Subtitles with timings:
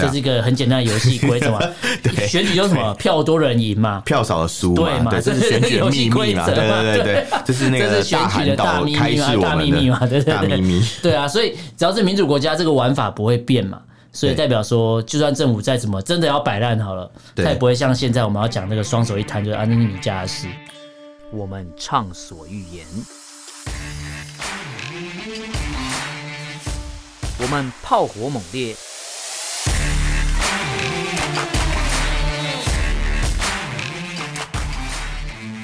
[0.00, 1.60] 这是一个很简单的游戏规则嘛。
[2.02, 4.84] 对，选举就是什么票多人赢嘛，票少的输嘛。
[4.84, 6.46] 对嘛，这是选举的秘密嘛。
[6.46, 10.82] 对对对对，这是那个选举的大秘密嘛，大秘密嘛，对对对。
[11.02, 13.80] 对啊，所以只要是民主国家，这个玩法不会变嘛。
[14.14, 20.46] 所以代表说，就算政府再怎么真的要摆烂好了，他也不会像现在我们要讲那个双手一摊就是啊，那是你家的事。
[21.30, 22.86] 我们畅所欲言，
[27.38, 28.76] 我们炮火猛烈，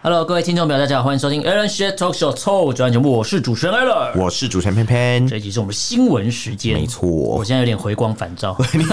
[0.00, 3.10] Hello，各位听众朋友，大家好，欢迎收听 Allen's Talk Show 臭嘴节目。
[3.10, 5.26] 我是主持人 Allen，我是主持人偏偏。
[5.26, 7.08] 这一集是我们新闻时间，没错。
[7.10, 8.56] 我现在有点回光返照。
[8.72, 8.84] 你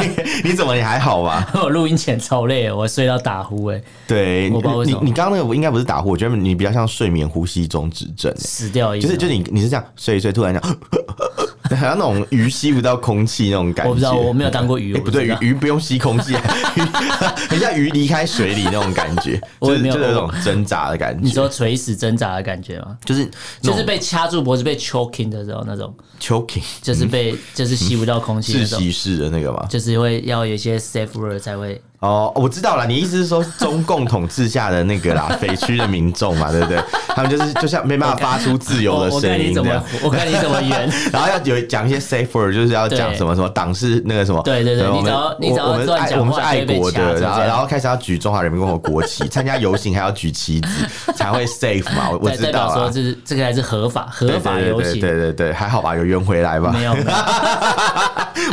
[0.44, 0.76] 你怎么？
[0.76, 1.48] 你还好吧？
[1.62, 3.68] 我录音前超累，我睡到打呼。
[3.68, 5.00] 哎，对，我不知道为什么。
[5.04, 10.60] 你你刚刚那个应该不是打呼，我觉得你比较像睡眠呼吸中止症，死掉一就是就你你是这样睡一睡，突然这
[11.74, 11.80] 样。
[11.80, 16.34] 好像那种鱼吸不到空气那种感觉，我不知道，我没有当过鱼，不，欸、不对，鱼鱼不用吸空气，
[17.50, 21.24] 很像鱼离开水里那种感觉， 就是就是那种挣扎的感觉。
[21.24, 22.98] 你说垂死挣扎的感觉吗？
[23.06, 23.30] 就是
[23.62, 29.66] 就是被掐住脖子被 choking 的时候那种 choking，就是被就是吸不到空气，窒息式的那个吗？
[29.70, 31.82] 就是会要有一些 safe word 才会。
[32.06, 36.80] 哦，我知道了，你意思是说中共统治下的那个啦， 匪区的民众嘛，对不对？
[37.16, 39.84] 他们就是就像没办法发出自由的声音这样。
[40.04, 44.42] 我看你怎么圆， 然后要有讲一些 safe word，就是要讲什么什么党是那个什么。
[44.44, 52.10] 对对对，你只要你只要乱讲话，我们是爱国的，然后然后开始要举中华人民共和国国旗，参加游行还要举旗子才会 safe 嘛。
[52.22, 55.00] 我知道说这是这个还是合法合法游行。
[55.00, 56.72] 对对对，还好吧，有圆回来吧？
[56.72, 56.94] 没有。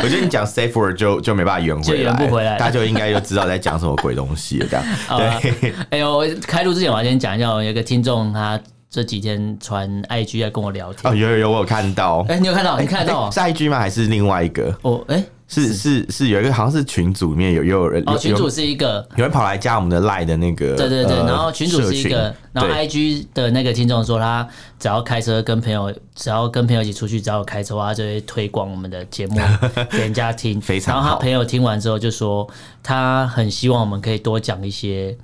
[0.01, 4.85] 我觉得你讲 safe word 就就没办法圆回来，圆不回来，大家就应该就知道在讲什么鬼东西，这样。
[5.41, 8.59] 对，哎呦，开录之前我要先讲一下，我有一个听众他
[8.89, 11.11] 这几天传 IG 在跟我聊天。
[11.11, 12.25] 哦，有有有，我有看到。
[12.29, 12.79] 哎，你有看到？
[12.79, 13.29] 你看到？
[13.31, 13.79] 是 IG 吗？
[13.79, 14.75] 还是另外一个？
[14.83, 15.23] 哦，哎。
[15.47, 24.47] 是是是，有一个好像是群组里面有有人哦，群主是一个有人跑来加我们的赖的那个，对对对，然后群主是一个，然后 IG 的那个听众说他
[24.79, 29.39] 只要开车跟朋友，只要跟朋友一起出去，只要有开车的话，他就会推广我们的节目
[29.91, 31.01] 给人家听，非常好。
[31.01, 32.49] 然后他朋友听完之后就说，
[32.81, 35.15] 他很希望我们可以多讲一些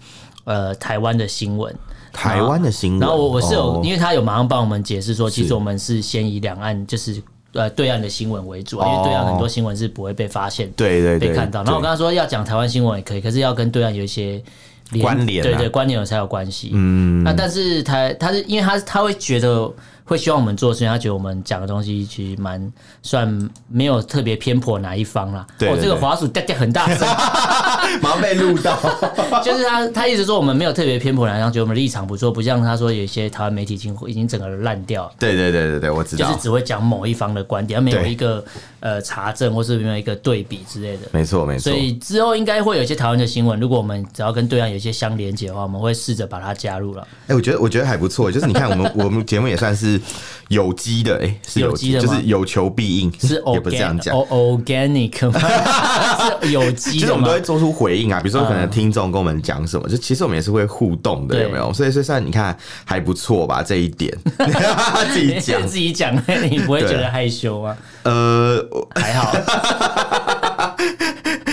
[0.44, 1.74] 呃台湾的新闻，
[2.14, 3.00] 台湾的新闻。
[3.00, 7.20] 然后我我是有，因为他有马上帮我们解释说，其实我们是先以两岸就是。
[7.54, 11.64] 呃，对岸的新闻为主啊，因为对岸很多新闻是不会被发现，对对被看到。
[11.64, 14.42] 然后我跟他说要讲台湾新闻也可以，可是要跟对岸有一些
[15.02, 16.72] 关联，对对，关联有才有关系。
[16.74, 19.72] 嗯，那但是他他是因为他他会觉得。
[20.10, 22.74] 会希望我们做，所以他觉得我们讲的东西其实蛮
[23.04, 25.46] 算没有特别偏颇哪一方啦。
[25.56, 27.08] 对，对，对，哦，这个滑鼠掉掉很大声，
[28.02, 28.78] 马上被录到。
[29.44, 35.12] 就是他他一直说我们没有特别偏颇哪一方，觉得我们立场不错，不像他说有一些台湾媒体已经已经整个烂掉。
[35.20, 38.44] 对对对对对，我知道，就是只会讲某一方的观点，而没有一个
[38.80, 41.08] 呃查证或是没有一个对比之类的。
[41.12, 41.72] 没错没错。
[41.72, 47.08] 所以之后应该会有一些台湾的新闻，如果我们只要跟对岸有一些相连接的话，我们会试着把它加入了。
[47.28, 50.00] 哎，我觉得我觉得还不错，就是你看我们 我们节目也算是。
[50.50, 55.32] 有机的，哎，是有机的，就是有求必应，是也不是这样讲，organic
[56.42, 56.94] 是有机。
[56.94, 61.72] 其实我们都会做出回应啊，比如说可能听众跟我们讲什么，就其实我们也是会互动的，有没有？
[61.72, 64.14] 所以，所以算你看还不错吧，这一点
[65.14, 66.14] 自己讲自己讲，
[66.52, 67.78] 你不会觉得害羞吗？
[68.04, 68.62] 呃，
[68.96, 69.34] 还好。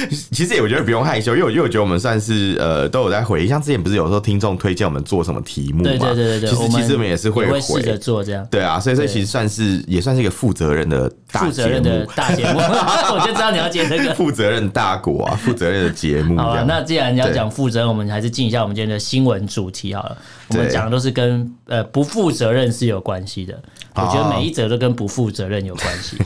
[0.32, 12.58] 其实也我觉得不用害羞，因为我因为我觉得我们算是呃都有在回，像之前不是有时候听众推荐我们做什么题目嘛，对对对对，其实其实我们也是会试着做这样，对啊，所以所以其实算是也算是一个负责任的大节目，大节目，
[13.14, 14.16] 我就知道你要讲这个。
[14.16, 16.38] 负责任大国啊，负责任的节目。
[16.38, 20.16] 好，那既然你要讲负责任，我们还是进一下我们今天的新闻主题好了。
[20.48, 23.60] 我们讲的都是跟呃不负责任是有关系的，
[23.96, 26.16] 我觉得每一则都跟不负责任有关系。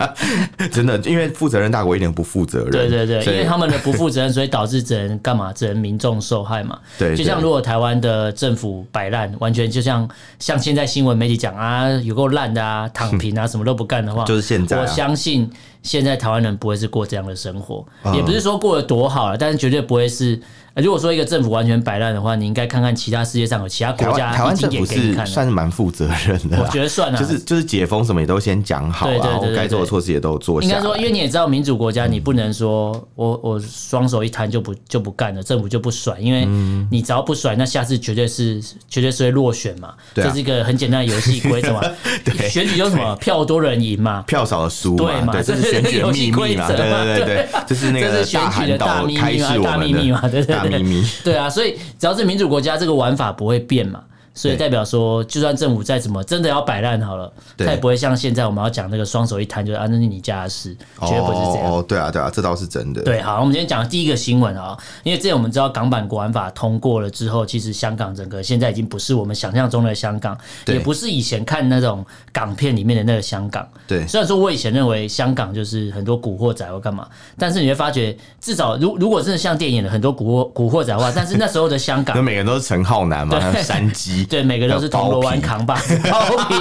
[0.70, 2.70] 真的，因为负责任大国一点不负责任。
[2.70, 5.52] 对对对，因为他们的不负责任，所以导致只能干嘛？
[5.52, 6.78] 只能民众受害嘛。
[6.98, 10.08] 对，就像如果台湾的政府摆烂，完全就像
[10.38, 14.80] 像现在新闻媒体讲啊，有够烂的啊，躺平啊， 什么都不干的话，就是现在。
[14.80, 15.50] 我相信
[15.82, 20.40] 现在台湾人不会是过这样的生活，也不是说过得多好了，但是绝对不会是。
[20.80, 30.62] 如果说一个政府完全摆烂的话，你应该看看其他世界上有其他国家台湾政府是算是蛮负责任的，我觉得算啊，就是就是解封什么也都先讲好了，我该做的措施也都做。
[30.62, 36.44] 应该说，因为你也知道，民主国家你不能说我我双手一摊就不就不干了，政府就不甩，因为
[36.90, 41.80] 你只要不甩，那下次绝对是绝对是会落选嘛，这是一个很简单的游戏规则嘛。
[42.50, 50.20] 选举就是什么票多人赢嘛，票少的输嘛，对嘛， 这是选举的秘密嘛，对对对，这是那个选举的大秘密嘛，大秘密嘛，
[50.70, 54.02] 对对对，对啊，所以只要是民主国家，这个玩法不会变嘛。
[54.40, 61.70] 所以代表说，就算政府再怎么真的要摆烂好了，他也不会像现在我们要讲那个双手一摊就是啊，那是你家的事，绝对不是这样。
[61.70, 63.02] 哦，对啊，对啊，这倒是真的。
[63.02, 70.34] 对，好，我们今天讲的第一个新闻啊，因为之前我们知道港版国安法通过了之后，其实香港整个现在已经不是我们想象中的香港，
[70.68, 72.02] 也不是以前看那种
[72.32, 73.68] 港片里面的那个香港。
[73.86, 84.88] 对，虽然说我以前认为香港就是很多古惑仔或干嘛，但是你会发觉，至少如如果真的像电影的很多古惑古惑仔的话，但是那时候的香港， 每个人都是陈浩南嘛， 山鸡，对，每个人都是。
[84.88, 86.54] 铜锣湾扛把子 包皮，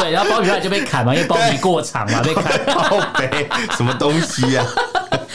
[0.00, 2.44] 对，然后包皮后来就被砍嘛，因为包皮过长嘛，被砍。
[2.66, 4.64] 包皮什么东西啊？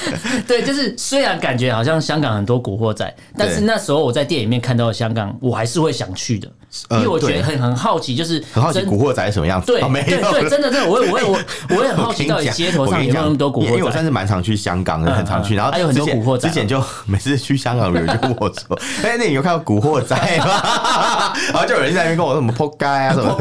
[0.48, 6.48] 对，就是虽然感觉好像香港很多古惑仔，但是那时候我在电影里面看到的香港，我还是会想去的。
[6.90, 9.68] 因为我觉得很很好奇，就是很好奇古惑仔是什么样子。
[9.68, 11.40] 对，对对，真的真的，我我我
[11.78, 13.70] 我也很好奇，到底街头上有没有那么多古惑仔？
[13.74, 16.50] 因为我算是蛮常去香港的，很常去，然后还有很多古惑仔。
[16.50, 18.76] 之前就 每次去香港，有人就跟我说
[19.06, 23.38] ：“哎，那你有看到古惑仔吗？”然后就有人在那边跟我说：“什么扑街啊，什么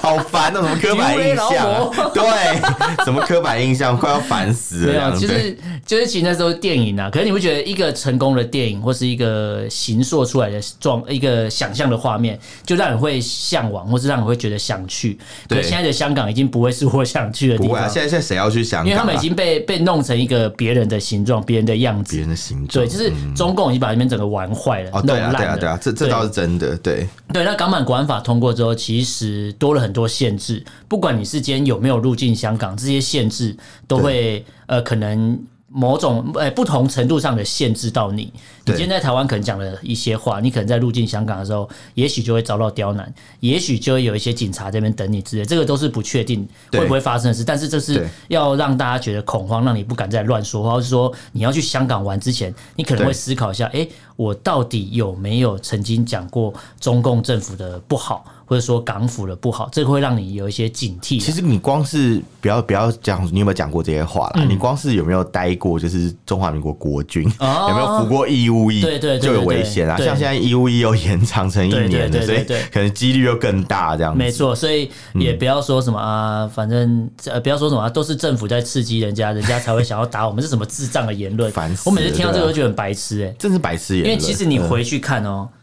[0.00, 2.10] 好烦啊，什么刻板印象？
[2.12, 12.38] 对，什么刻板印象，快要烦死了。”没有，其实就是其实那时候电影啊，可是你会觉得一个成功的电影或是一个形塑出来的状一个想象的画面。
[12.64, 15.18] 就让人会向往，或是让人会觉得想去。
[15.48, 17.68] 对，可现在的香港已经不会是我想去的地方。
[17.68, 18.86] 不会啊，现在现在谁要去香港？
[18.86, 22.84] 因为他们已经被被弄成一个别人的形状、别人的样子、别人的形状。
[22.84, 25.38] 对，就是中共已经把那边整个玩坏了、嗯、弄烂了。
[25.38, 26.76] 对啊，对啊，这这倒是真的。
[26.78, 30.64] 对对，那港版国安法通过之后，其实多了很多限制。
[30.88, 33.56] 不管你是今天有没有入境香港，这些限制
[33.86, 35.38] 都会呃可能。
[35.72, 38.30] 某种诶、欸、不同程度上的限制到你，
[38.66, 47.42] 你今天在台湾可能讲了一些话，你可能在入境香港的时候，也许就会遭到刁难，也许就会有一些警察这边等你之类，这个都是不确定会不会发生的事。
[47.42, 58.24] 但是这是要让大家觉得恐慌，让你不敢再乱说话，或是说你要去香港玩之前，你可能会思考一下，哎、欸，我到底有没有曾经讲过中共政府的不好？
[58.52, 61.18] 或者说港府的不好，这个会让你有一些警惕。
[61.18, 64.42] 其实你光是不要不要讲，你有没有讲过这些话啦？
[64.42, 69.96] 嗯、你光是有没有待过，就是中华民国国军，哦、 有没有服过义务役，对对，就有危险啊。
[69.96, 74.18] 像现在义务役又延长成一年了，所以可能几率又更大这样子。
[74.18, 81.50] 没错，所以也不要说什么啊，反正呃不要说什么、啊，都是政府在刺激人家，人家才会想要打我们，是什么智障的言论？
[81.86, 84.12] 我每次听到这个都觉得很白痴哎、欸，真是白痴言论。
[84.12, 85.48] 因为其实你回去看哦。
[85.50, 85.58] 嗯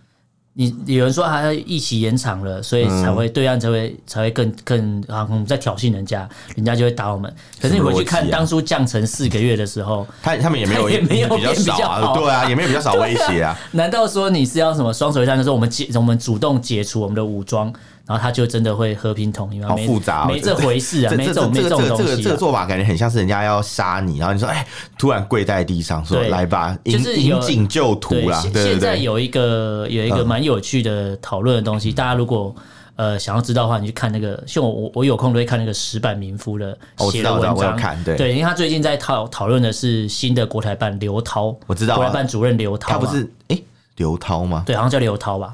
[0.60, 7.34] 你有人说他要一起延长了，所以才会对岸才会才会更更啊，我们在挑衅人家，人家就会打我们。
[7.62, 13.58] 可是你回去看当初降成四个月的时候，他他们也没有也没有比较少啊，对啊，也没有比较少威胁啊。
[13.72, 17.74] 难道说你是要什么双手一摊的时候，我们解我们主动解除我们的武装？
[18.10, 19.68] 然后他就真的会和平统一吗？
[19.68, 22.04] 好复杂，没这回事啊，没这种没这种东西。
[22.04, 24.66] 这个这个做法感觉很像是人家要杀你，然后你说哎，
[24.98, 28.44] 突然跪在地上说来吧，就是引颈就徒啦。
[28.52, 32.56] 现在有一个有一个蛮有趣的讨论的东西，大家如果
[32.96, 36.76] 呃想要知道的话，你去看那个，像我我我有空都会看那个石板民夫的
[37.12, 38.04] 写的文章。
[38.04, 43.62] 对，对，因为他最近在讨讨论的是新的国台办刘涛，我知道国台办主任刘涛，他不是哎
[43.98, 44.64] 刘涛吗？
[44.66, 45.54] 对，好像叫刘涛吧。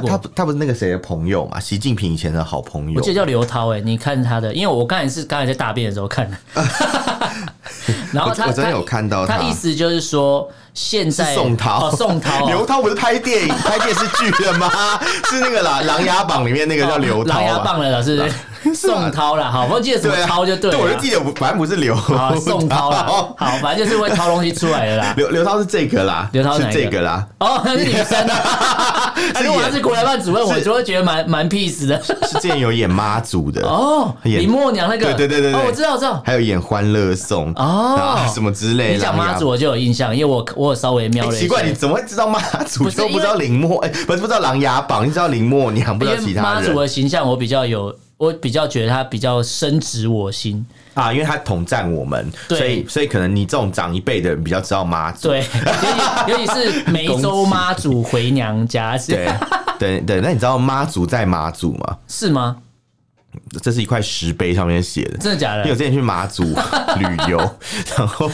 [0.00, 1.58] 他他他不是那个谁的朋友嘛？
[1.60, 3.80] 习近平以前的好朋友，我记得叫刘涛哎。
[3.80, 6.36] 你看他的，因为我刚才是刚才在大便的时候看的。
[8.12, 14.70] 然后他我真的有看到他，他意思就是说，现在宋涛哦，宋涛 刘涛不是拍电影拍电视剧的吗？
[15.30, 18.30] 是那个啦，《琅琊榜》里面那个叫刘涛，《琅琊榜》的老师。
[18.74, 20.76] 宋涛啦，好，我记得什么涛就对了。
[20.76, 21.94] 对，我就记得，反正不是刘
[22.40, 23.04] 宋涛啦，
[23.36, 25.14] 好，反正就是会掏东西出来的啦。
[25.18, 27.26] 刘刘涛是这个啦，刘涛是这个啦。
[27.40, 29.14] 哦，那是女生啊。
[29.44, 32.00] 如果他是国台办主任，我就会觉得蛮蛮 peace 的。
[32.02, 36.22] 是之前有演妈祖的 哦，林默娘那个，对对对对，哦，我知道，我知道。
[36.24, 38.94] 还有演欢乐颂哦，什么之类的。
[38.94, 41.40] 你讲妈祖我就有印象，因为我我有稍微瞄了一下。
[41.40, 42.90] 奇怪，你怎么会知道妈祖？
[42.90, 46.62] 都不知道林默，哎，不是不知道琅琊榜，你知道林默娘，不知道其他人。
[46.62, 47.94] 妈祖的形象我比较有。
[48.24, 50.64] 我比较觉得他比较深植我心
[50.94, 55.44] 啊，因为他统战我们，所以所以可能你这种长一辈的人比较知道妈祖，对，
[56.28, 59.28] 尤其是梅州妈祖回娘家，对
[59.78, 60.20] 对对。
[60.20, 61.98] 那你知道妈祖在马祖吗？
[62.08, 62.56] 是吗？
[63.60, 65.62] 这是一块石碑上面写的，真的假的？
[65.62, 67.38] 因为我之前去马祖旅游，
[67.98, 68.30] 然后。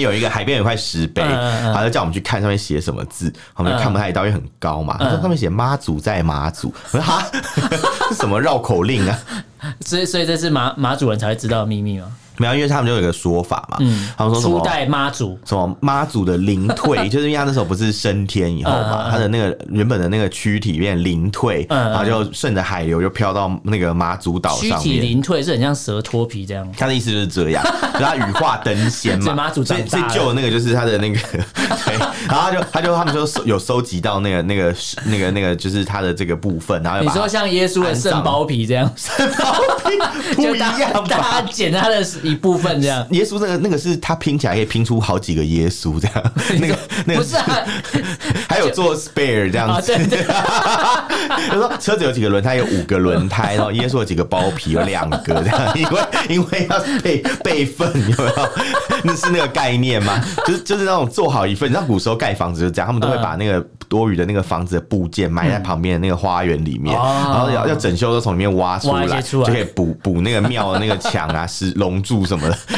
[0.00, 4.96] 有一个海边有块石碑，他就叫我们去看上面写什么字，我们就看不太到，因为很高嘛。
[4.98, 7.24] 他说上面写妈祖在马祖，我 说哈，
[8.12, 9.18] 什么绕口令啊？
[9.84, 12.10] 所以，所以这是马马祖人才会知道的秘密吗？
[12.40, 14.58] 没有，因为他们就有一个说法嘛，嗯，他们说什么？
[14.58, 24.80] 初代妈祖，什么妈祖的灵退， 就是因为他那时候不是升天以后嘛，他的那个原本的那个躯体变灵退，然后就顺着海流就飘到那个妈祖岛上面。
[24.80, 26.66] 躯体灵退是很像蛇脱皮这样。
[26.78, 27.62] 他的意思就是这样，
[27.94, 29.34] 就他羽化登仙嘛。
[29.40, 31.18] 妈祖最最旧的那个就是他的那个，
[31.84, 39.52] 对，然后他就他就他们就有收集到那个那个那个那个就是他的这个部分，然后你说像耶稣的圣包皮这样，圣包
[39.88, 41.04] 皮不一样吧？
[41.08, 42.00] 大家捡他的。
[42.30, 47.46] 一部分这样， 耶稣那个那个是他拼起来可以拼出好几个耶稣这样， 那个那个不是啊，
[48.48, 49.92] 还有做 spare 这样子。
[51.48, 58.48] 他说车子有几个轮胎，有五个轮胎，然后耶稣有几个包皮，有两个这样，因为因为要备备份，有没有？
[59.02, 60.20] 那是那个概念吗？
[60.46, 72.24] 就是就是那种做好一份，你知道古时候盖房子就这样，他们都会把那个多余的那个房子的部件埋在旁边的那个花园里面，然后要要整修都从里面挖出来，就可以补补那个庙的那个墙啊， 石龙柱。
[72.24, 72.56] 什么的？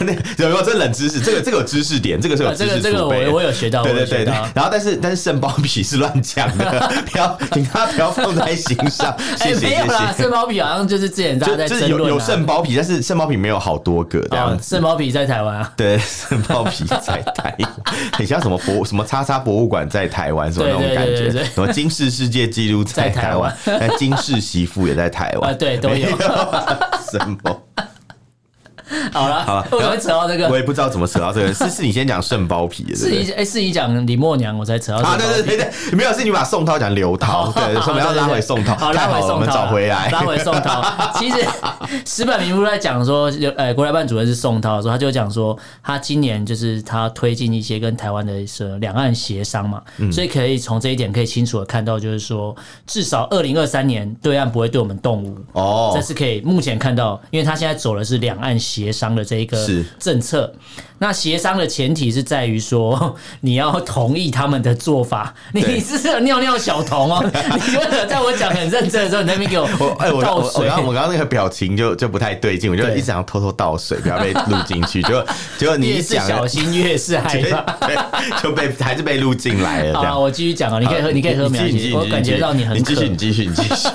[0.00, 0.12] 那
[0.44, 1.20] 有没有这冷知识？
[1.20, 4.34] 这个这个有知识点，这个是有知识这个我我有学到，对对对对。
[4.54, 9.16] 然后但是但是肾包皮是乱讲的， 不要请他不要放在心上。
[9.38, 10.12] 谢谢谢谢。
[10.18, 14.58] 肾包皮好像就是之前大家在争论，有肾包皮，但是肾包皮没有好多个这样。
[14.60, 15.72] 肾包皮在台湾啊？
[15.76, 17.72] 对，肾包皮在台湾，
[18.12, 21.30] 很像什么博什么叉叉博物馆在台湾，什么那种感觉？
[21.44, 23.54] 什么金氏世界纪录在台湾？
[23.98, 25.56] 金氏媳妇也在台湾？
[25.56, 26.08] 对，都有。
[27.10, 27.62] 什么？
[29.12, 30.48] 好了，好了， 我怎么扯到这个？
[30.48, 31.52] 我也不知道怎么扯到这个。
[31.52, 34.98] 是是你先讲肾包皮的，是你哎，是你讲李默娘，我才扯到。
[35.08, 40.82] 啊，对对对对，没有，是你把宋涛讲刘涛， 对，我们要拉回宋涛，好，拉回宋涛，找回来， 拉回宋涛。
[41.14, 41.36] 其实
[42.06, 52.54] 石板民夫在讲说，呃，国台办主任是宋涛的时候，他就讲说，他今年就是他推进一些跟台湾的是两岸协商嘛，所以可以从这一点可以清楚的看到，就是说，
[52.86, 59.66] 至少二零二三年对岸不会对我们动武哦，这是可以目前看到，因为他现在走的是两岸协商的这一个
[59.98, 60.54] 政策。
[61.02, 65.34] 那协商的前提是在于说，你要同意他们的做法。
[65.52, 67.24] 你是尿尿小童哦，
[67.66, 69.66] 你为了在我讲很认真的时候，你那边给我
[69.98, 70.64] 哎，我倒水。
[70.64, 75.02] 我刚我刚刚那个表情就就不太对劲，我就一直想偷偷倒水，不要被录进去。
[75.02, 75.20] 就
[75.58, 80.00] 结果你一讲小心越是害 怕，就被还是被录进来了。
[80.00, 81.92] 好，我继续讲啊，你可以喝，你可以喝，没关系。
[81.94, 83.88] 我感觉到你很，你继续，你继续，你继续。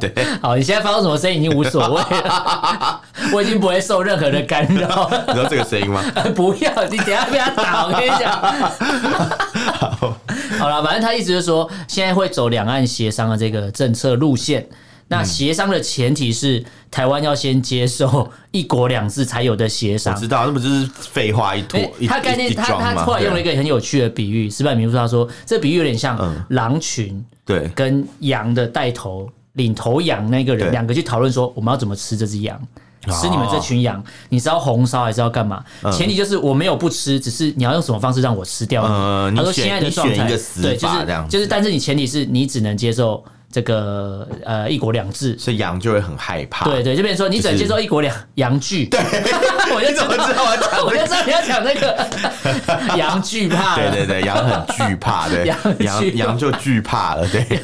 [0.00, 3.00] 对，好，你现在发出什么声音已经无所谓了，
[3.32, 5.08] 我已经不会受任何的干扰。
[5.28, 6.02] 你知道这个声音吗？
[6.40, 7.86] 不要，你等下被他打。
[7.86, 8.32] 我跟你讲，
[9.76, 10.16] 好，
[10.58, 14.66] 好了，反正他一直就是说，现在会走两岸协商的这个政策路线。
[15.08, 20.14] 那协商的前提是台湾要先接受一国两制才有的协商。
[20.14, 21.80] 我知道，那不就是废话一坨？
[22.08, 24.48] 他概念，他他后来用了一个很有趣的比喻。
[24.48, 26.16] 石板民夫他说，这比喻有点像
[26.50, 32.58] 狼群对跟羊的带头领头羊那个人两个去讨论说，我们要怎么吃这只羊。
[33.08, 35.64] 吃你们这群羊，你是要红烧还是要干嘛？
[35.92, 38.82] 前提就是我没有不吃，只是你要用什么方式让我吃掉
[39.30, 39.36] 你。
[39.36, 46.66] 他说现在的状态，对，就是就是，但是你前提是你只能接受这个呃一国两制，所以羊就会很害怕。
[46.66, 48.86] 对对，就变成说你只能接受一国两羊惧。
[48.86, 49.00] 对，
[49.74, 50.44] 我就怎么知道？
[50.84, 52.06] 我就知道你要讲那个
[52.98, 53.76] 羊惧怕。
[53.76, 57.60] 对对对，羊很惧怕，对，羊羊就惧怕了，对。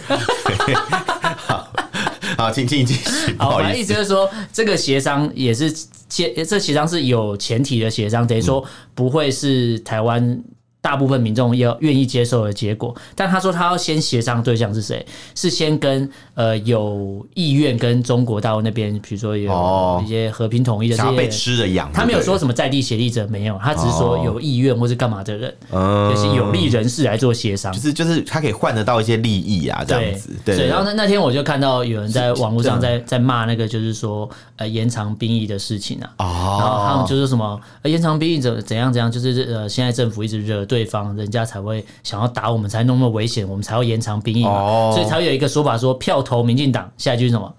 [2.37, 3.35] 好，请请继续。
[3.39, 5.75] 好，我的意思就是说，这个协商也是
[6.09, 8.65] 协，这协商是有前提的协商，等于说
[8.95, 10.43] 不会是台湾
[10.87, 12.95] 大部分民众要愿意接受的结果。
[13.17, 15.05] 但他说他要先协商对象是谁？
[15.35, 30.31] 是先跟呃有意愿跟中国大陆那边，比如说有一些和平统一的这些被吃的羊，他没有说什么在地协力者没有，他只是说有意愿或是干嘛的人，就是有利人士来做协商，就是就是他可以换得到一些利益啊，这样子。
[30.45, 47.55] 对，然后那那天我就看到有人在网络上在在骂那个，就是说呃延长兵役的事情啊，然后他们就是什么延长兵役怎怎样怎样，就是呃现在政府一直惹对方，人家才会想要打我们，才那么危险，我们才要延长兵役嘛，所以才会有一个说法说票投民进党，下一句是什么？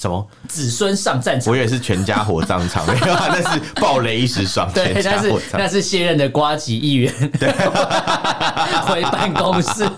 [0.00, 1.50] 什么子孙上战场？
[1.50, 4.70] 我以为是全家火葬场，没有，那是暴雷一时爽。
[4.74, 7.52] 对，那是那是卸任的瓜吉议员，对，
[8.86, 9.82] 回办公室。
[9.82, 9.90] 啊，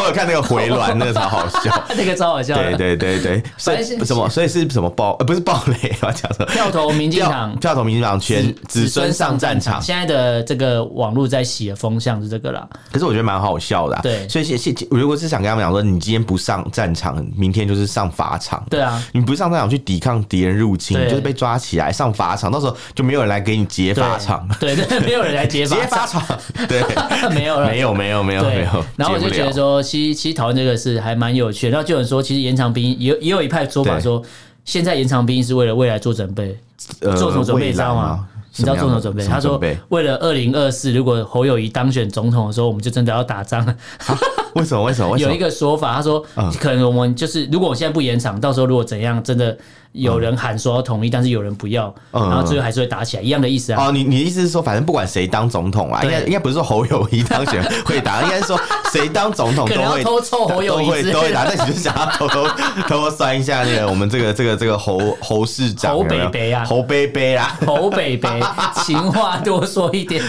[0.00, 2.54] 我有看那个回銮，那个超好笑， 那个超好笑。
[2.56, 4.28] 对对对对，所以什么？
[4.28, 5.16] 所以是什么暴？
[5.18, 6.46] 呃，不是暴雷，我要讲什么？
[6.46, 9.80] 票投民进党，票投民进党，全子孙上战场。
[9.80, 12.68] 现在的这个网络在洗的风向是这个啦。
[12.92, 13.98] 可是我觉得蛮好笑的。
[14.02, 14.74] 对，所以谢谢。
[14.90, 18.62] 如果是想跟他们讲说，你今天不上战场，明天就是上法场。
[18.68, 19.30] 对啊，你。
[19.30, 26.20] 不上战场去抵抗敌人入侵，就是被抓起来上法场，到时候就没有人来给你解法场，对对，没有人来解法解法场，
[26.66, 26.82] 对，
[27.30, 28.84] 没有了，没有没有没有没有。
[28.96, 31.72] 然后我就觉得说，其实其实讨论这个事还蛮有趣的。
[31.72, 34.22] 然后就有人说，其实延长兵也也有一派说法说，
[34.64, 36.58] 现在延长兵是为了未来做准备，
[37.00, 38.26] 做什么准备你知道吗？
[38.56, 39.24] 你知道做什么准备？
[39.24, 43.64] 他说，为了二零二四，如果侯友谊当选总统的时候，我们就真的要打仗。
[44.54, 44.82] 为什么？
[44.82, 45.16] 为什么？
[45.20, 46.24] 有一个说法，他说，
[46.58, 49.56] 可能我们就是，如果我现在不延长，到时候如果怎样，真的。
[49.92, 53.86] 有人喊说要同意，但是有人不要，然后最后还是会打起来，一样的意思啊。
[53.86, 58.60] 哦，你你的意思是说，反正不管谁当总统啊，应该应该不是说侯友谊当选 会打，应该是说
[58.92, 61.44] 谁当总统都会偷凑侯友谊都会打。
[61.44, 62.46] 但你就想要偷偷
[62.88, 68.28] 偷偷算一下那个我们这个这个这个侯侯市长侯北北啊，侯北北啊，侯北北，
[68.84, 70.22] 情话多说一点。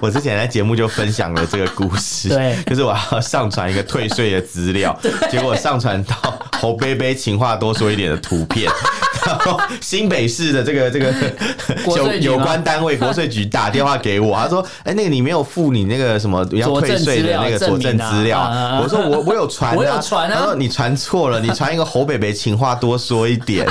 [0.00, 4.96] 我之前在节目就分享了这个故事，对，就是我要上传一个退税的资料，
[5.30, 6.14] 结果上传到
[6.60, 8.70] 侯北北情话多说一点的图片。
[9.26, 11.12] 然后新北市的这个这个
[11.94, 18.40] 有有关单位国税局打电话给我， 他说：“哎，那个你没有付你那个什么要退税的那个佐证资料。”
[18.82, 23.66] 我说：“我我有传，我有传啊。”他说：“你传错了，你传一个侯北北情话多说一点。”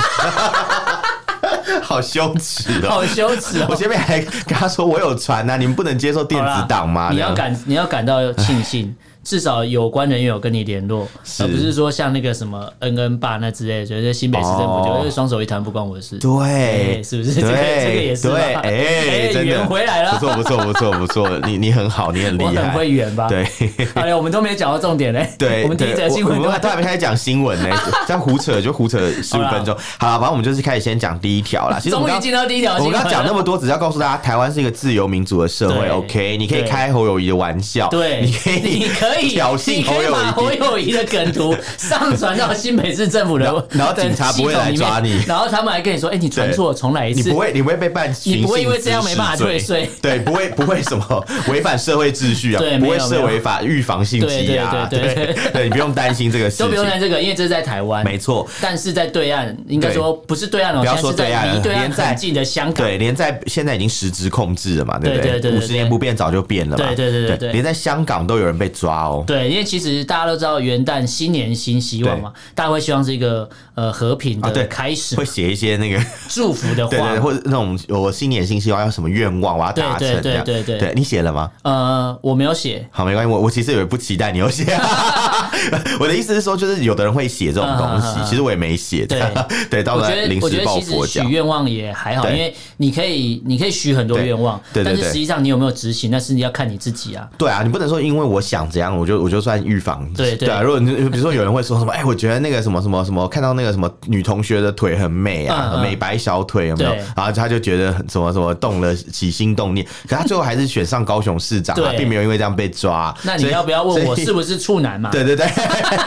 [1.82, 2.88] 好羞耻哦！
[2.88, 3.66] 好羞耻哦！
[3.68, 8.94] 我前面还跟他说：“我有传啊，你们不能接受电子档吗？”你要感你要感到庆幸。
[9.30, 11.06] 至少有关人员有跟你联络，
[11.38, 16.18] 而不是说像那个什么恩恩爸那之类的，觉得新北市政府就是双手一摊不关我的事。
[16.18, 17.32] 对，是不是？
[17.34, 18.28] 这个这个也是。
[18.28, 23.28] 对，哎，圆回来了，不错不错不错不错，你你很好，你很厉害，我很会圆吧？
[23.28, 23.46] 对。
[23.94, 25.30] 哎呀，我们都没讲到重点嘞。
[25.38, 27.68] 对， 我们第一则新闻都还没开始讲新闻呢，
[28.08, 29.76] 这样胡扯就胡扯十五分钟。
[30.00, 31.78] 好了，反正我们就是开始先讲第一条啦。
[31.78, 32.74] 终于进到第一条。
[32.74, 35.88] 我们刚刚讲那么多，只是要告诉大家，台湾是一个自由民主的社会。
[35.88, 39.84] OK，你可以开侯友谊的玩笑，对，你可以，你可以挑衅。
[39.84, 58.46] 侯友把侯友宜的梗图 上传到新北市政府的，然后警察不会来抓你，然后他们还跟你说：“哎，你传错，重来一次。”你不会，你不会被办，你不会因为这样没办法退税，对，不会，不会什么违反社会秩序啊，不会设违法预防性羁押，对对对，对 你不用担心这个事，都不用担心这个，因为这是在台湾，没错。
[58.60, 65.50] 但是在对岸，应该说不是对岸了，不要说对岸，离对岸很近的香港，对，连在现在已经实质控制了嘛，对不对？
[65.52, 67.36] 五十年不变，早就变了嘛，对对对对。
[67.36, 69.24] 对，连在香港都有人被抓哦。
[69.26, 70.60] 对，因为其实大家都知道。
[70.60, 81.50] 元旦新年新希望嘛，大家会希望是一个呃和平的开始，会写一些那个 祝福的话， 对，或者那种我新年新希望要什么愿望我要达成，对对对对对，你写了吗？
[81.62, 84.64] 呃，我没有写，好，没关系，我我其实也不期待你有写。
[85.98, 89.06] 我的意思是说，就是有的人会写这种东西，其实我也没写。
[89.06, 89.22] 对
[89.70, 97.26] 对，到时候临时抱佛脚，许愿望也还好，因为你可以你可以许很多愿望，但是实际上你有没有执行，那是你要看你自己啊。
[97.38, 100.08] 对啊，你不能说因为我想怎样，我就我就算预防。
[100.14, 100.48] 对对。
[100.48, 106.90] 对啊，如果你比如说有人会说什么，哎，我觉得那个什么什么什么，看到那个什么女同学的腿很美啊，美白小腿有没有？
[107.16, 113.14] 然后他就觉得什么什么动了起心动念，可他最后还是选上高雄市长啊，并没有因为这样被抓。
[113.22, 115.10] 那你要不要问我是不是处男嘛？
[115.12, 115.46] 对对 对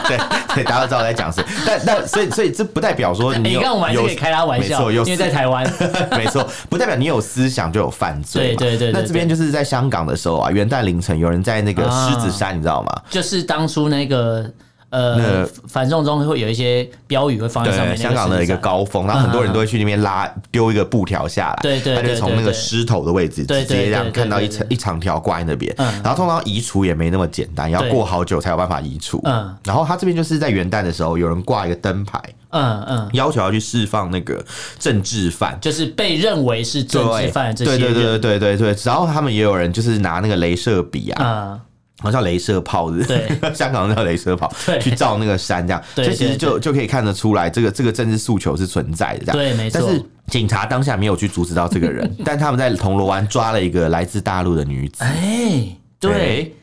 [0.07, 0.17] 对
[0.55, 1.43] 对，大家都知道我在讲谁。
[1.65, 5.65] 但但所以所以这不代表说你看我们还是可以开他玩笑，因为在台湾，
[6.17, 8.55] 没错，不代表你有思想就有犯罪。
[8.55, 8.91] 对对对。
[8.91, 12.89] 那这边就是在香港的时候啊，元旦凌晨有人在那个狮子山，你知道吗？
[13.09, 14.49] 就是当初那个。
[14.93, 17.97] 呃，反送中会有一些标语会放在上面。
[17.97, 25.73] 香港的一个高峰，然后很多人都会去那边拉丢一个布条下来，对对，他就从那个狮头的位置直接这样看到一长一长条挂在那边。
[25.77, 29.19] 然后通常移除也没那么简单，要过好久才有办法移除。
[29.23, 34.45] 嗯，然后他这边就是在元旦的时候，有人挂一个灯牌，嗯嗯，要求要去释放那个
[34.77, 37.79] 政治犯，就是被认为是政治犯的这些人。
[37.79, 41.59] 对对对对对对，然后他们也有人就是拿那个镭射笔啊。
[41.99, 49.79] 好像镭射炮是，对， 香港叫镭射炮， 对，去照那个山这样，所以其实就就可以看得出来，这个这个政治诉求是存在的，这样，对，没错。
[49.81, 55.65] 但是警察当下没有去阻止到这个人， 但他们在铜锣湾抓了一个来自大陆的女子，哎，
[55.99, 56.55] 对。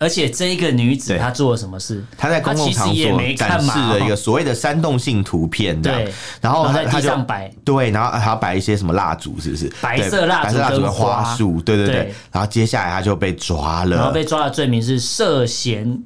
[0.00, 2.02] 而且这一个女子她做了什么事？
[2.16, 6.10] 她在公共场所展示了一个所谓的煽动性图片，对。
[6.40, 9.70] 然后她她地上摆，对，然后还要摆一些什么蜡烛，是不是？
[9.82, 12.14] 白色蜡烛、白色蜡烛跟花束，对对对。
[12.32, 16.02] 然后接下来她就被抓了，然后被抓的罪名是涉嫌。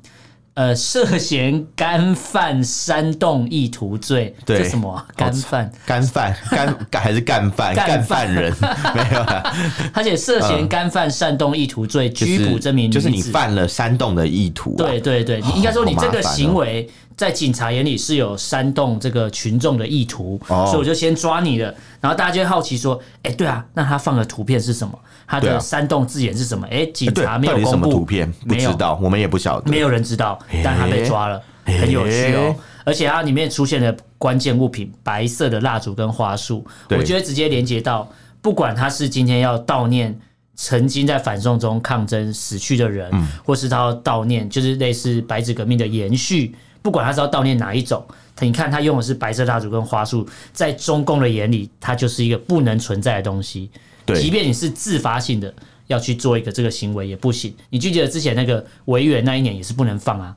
[0.55, 5.73] 呃，涉嫌干犯煽动意图罪，对，这什么干犯？
[5.85, 6.37] 干犯？
[6.49, 7.75] 干干还是干犯？
[7.75, 8.55] 干犯人
[8.95, 9.53] 没有啊？
[9.93, 14.77] 而且涉嫌干犯煽动意图罪，拘捕这名女子，就是你犯了煽动的意图。
[14.77, 21.74] 对对对，你应该说你这个行为在警察眼里是有煽动这个群众的意图，所以我就先抓你了。
[22.00, 24.98] 然后大家就会好奇说，哎，对啊，那他放的图片是什么？
[25.27, 26.66] 他的煽动字眼是什么？
[26.70, 27.90] 哎，警察没有公布？
[27.90, 32.55] 图片，不知道，我们也不晓得，没有人知道，但他被抓了，很有趣哦。
[32.85, 38.07] 而且它里面出现的关键物品——白色的蜡烛跟花束，我觉得直接连接到，
[38.42, 40.14] 不管他是今天要悼念
[40.55, 48.05] 曾经在反送中抗争死去的人，嗯、或是他要悼念，就是类似白纸革命的延续，不管他是要悼念哪一种，
[48.40, 53.70] 你看他用的是白色蜡烛跟花束，在中共的眼里，它就是一个不能存在的东西。
[54.05, 55.53] 对，即便你是自发性的
[55.87, 57.55] 要去做一个这个行为也不行。
[57.70, 60.37] 你记得之前那个维园那一年也是不能放啊？